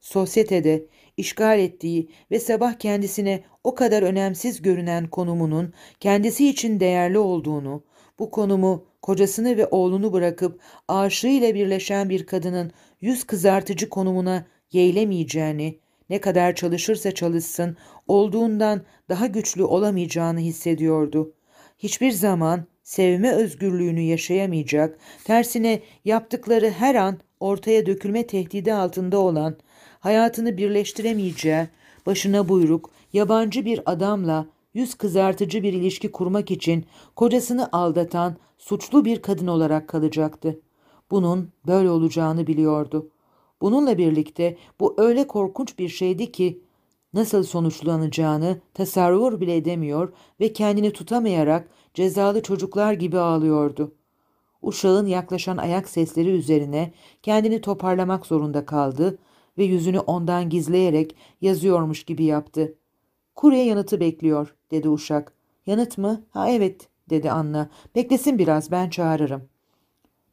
Sosyetede 0.00 0.86
işgal 1.16 1.58
ettiği 1.58 2.08
ve 2.30 2.40
sabah 2.40 2.74
kendisine 2.74 3.44
o 3.64 3.74
kadar 3.74 4.02
önemsiz 4.02 4.62
görünen 4.62 5.06
konumunun 5.06 5.72
kendisi 6.00 6.48
için 6.48 6.80
değerli 6.80 7.18
olduğunu, 7.18 7.82
bu 8.18 8.30
konumu 8.30 8.84
kocasını 9.02 9.56
ve 9.56 9.66
oğlunu 9.66 10.12
bırakıp 10.12 10.60
aşığıyla 10.88 11.54
birleşen 11.54 12.10
bir 12.10 12.26
kadının 12.26 12.72
yüz 13.00 13.24
kızartıcı 13.24 13.88
konumuna 13.88 14.46
yeğlemeyeceğini, 14.72 15.83
ne 16.10 16.20
kadar 16.20 16.54
çalışırsa 16.54 17.12
çalışsın 17.12 17.76
olduğundan 18.08 18.82
daha 19.08 19.26
güçlü 19.26 19.64
olamayacağını 19.64 20.40
hissediyordu. 20.40 21.32
Hiçbir 21.78 22.10
zaman 22.10 22.66
sevme 22.82 23.32
özgürlüğünü 23.32 24.00
yaşayamayacak, 24.00 24.98
tersine 25.24 25.82
yaptıkları 26.04 26.70
her 26.70 26.94
an 26.94 27.18
ortaya 27.40 27.86
dökülme 27.86 28.26
tehdidi 28.26 28.74
altında 28.74 29.18
olan, 29.18 29.56
hayatını 30.00 30.56
birleştiremeyeceği, 30.56 31.68
başına 32.06 32.48
buyruk, 32.48 32.90
yabancı 33.12 33.64
bir 33.64 33.80
adamla 33.86 34.46
yüz 34.74 34.94
kızartıcı 34.94 35.62
bir 35.62 35.72
ilişki 35.72 36.12
kurmak 36.12 36.50
için 36.50 36.86
kocasını 37.16 37.68
aldatan 37.72 38.36
suçlu 38.58 39.04
bir 39.04 39.22
kadın 39.22 39.46
olarak 39.46 39.88
kalacaktı. 39.88 40.60
Bunun 41.10 41.52
böyle 41.66 41.90
olacağını 41.90 42.46
biliyordu. 42.46 43.10
Bununla 43.64 43.98
birlikte 43.98 44.56
bu 44.80 44.94
öyle 44.98 45.26
korkunç 45.26 45.78
bir 45.78 45.88
şeydi 45.88 46.32
ki 46.32 46.60
nasıl 47.14 47.42
sonuçlanacağını 47.42 48.60
tasarrur 48.74 49.40
bile 49.40 49.56
edemiyor 49.56 50.12
ve 50.40 50.52
kendini 50.52 50.92
tutamayarak 50.92 51.68
cezalı 51.94 52.42
çocuklar 52.42 52.92
gibi 52.92 53.18
ağlıyordu. 53.18 53.94
Uşağın 54.62 55.06
yaklaşan 55.06 55.56
ayak 55.56 55.88
sesleri 55.88 56.30
üzerine 56.30 56.92
kendini 57.22 57.60
toparlamak 57.60 58.26
zorunda 58.26 58.66
kaldı 58.66 59.18
ve 59.58 59.64
yüzünü 59.64 59.98
ondan 59.98 60.50
gizleyerek 60.50 61.16
yazıyormuş 61.40 62.04
gibi 62.04 62.24
yaptı. 62.24 62.74
Kurye 63.34 63.64
yanıtı 63.64 64.00
bekliyor, 64.00 64.54
dedi 64.70 64.88
uşak. 64.88 65.32
Yanıt 65.66 65.98
mı? 65.98 66.24
Ha 66.30 66.50
evet, 66.50 66.88
dedi 67.10 67.30
Anna. 67.30 67.68
Beklesin 67.94 68.38
biraz, 68.38 68.70
ben 68.70 68.90
çağırırım. 68.90 69.42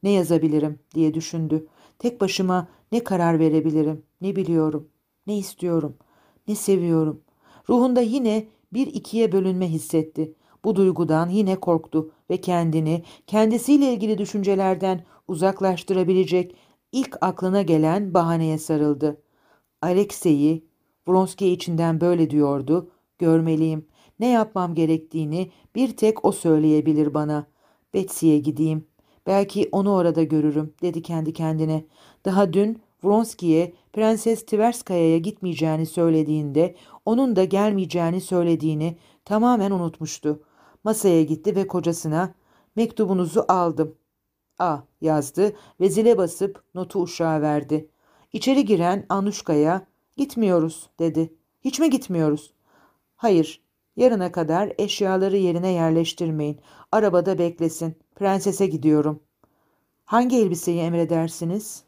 Ne 0.03 0.09
yazabilirim, 0.09 0.79
diye 0.95 1.13
düşündü. 1.13 1.67
Tek 2.01 2.21
başıma 2.21 2.67
ne 2.91 3.03
karar 3.03 3.39
verebilirim, 3.39 4.03
ne 4.21 4.35
biliyorum, 4.35 4.89
ne 5.27 5.37
istiyorum, 5.37 5.97
ne 6.47 6.55
seviyorum. 6.55 7.21
Ruhunda 7.69 8.01
yine 8.01 8.47
bir 8.73 8.87
ikiye 8.87 9.31
bölünme 9.31 9.67
hissetti. 9.67 10.33
Bu 10.65 10.75
duygudan 10.75 11.29
yine 11.29 11.55
korktu 11.55 12.11
ve 12.29 12.41
kendini 12.41 13.03
kendisiyle 13.27 13.93
ilgili 13.93 14.17
düşüncelerden 14.17 15.05
uzaklaştırabilecek 15.27 16.55
ilk 16.91 17.17
aklına 17.21 17.61
gelen 17.61 18.13
bahaneye 18.13 18.57
sarıldı. 18.57 19.21
Alexey'i, 19.81 20.65
Vronski 21.07 21.47
içinden 21.47 22.01
böyle 22.01 22.29
diyordu, 22.29 22.91
görmeliyim. 23.19 23.87
Ne 24.19 24.29
yapmam 24.29 24.75
gerektiğini 24.75 25.51
bir 25.75 25.97
tek 25.97 26.25
o 26.25 26.31
söyleyebilir 26.31 27.13
bana. 27.13 27.47
Betsy'ye 27.93 28.39
gideyim. 28.39 28.87
Belki 29.27 29.69
onu 29.71 29.93
orada 29.93 30.23
görürüm, 30.23 30.73
dedi 30.81 31.01
kendi 31.01 31.33
kendine. 31.33 31.85
Daha 32.25 32.53
dün 32.53 32.81
Vronski'ye 33.03 33.73
Prenses 33.93 34.45
Tverskaya'ya 34.45 35.17
gitmeyeceğini 35.17 35.85
söylediğinde, 35.85 36.75
onun 37.05 37.35
da 37.35 37.43
gelmeyeceğini 37.43 38.21
söylediğini 38.21 38.97
tamamen 39.25 39.71
unutmuştu. 39.71 40.43
Masaya 40.83 41.23
gitti 41.23 41.55
ve 41.55 41.67
kocasına 41.67 42.33
mektubunuzu 42.75 43.45
aldım. 43.47 43.95
A 44.59 44.77
yazdı 45.01 45.55
ve 45.79 45.89
zile 45.89 46.17
basıp 46.17 46.63
notu 46.75 47.01
uşağa 47.01 47.41
verdi. 47.41 47.89
İçeri 48.33 48.65
giren 48.65 49.05
Anuşka'ya 49.09 49.87
gitmiyoruz 50.17 50.89
dedi. 50.99 51.33
Hiç 51.61 51.79
mi 51.79 51.89
gitmiyoruz? 51.89 52.53
Hayır. 53.15 53.61
Yarına 53.95 54.31
kadar 54.31 54.73
eşyaları 54.77 55.37
yerine 55.37 55.69
yerleştirmeyin. 55.71 56.59
Arabada 56.91 57.37
beklesin. 57.39 57.95
Prensese 58.21 58.67
gidiyorum. 58.67 59.23
Hangi 60.05 60.37
elbiseyi 60.37 60.79
emredersiniz? 60.79 61.83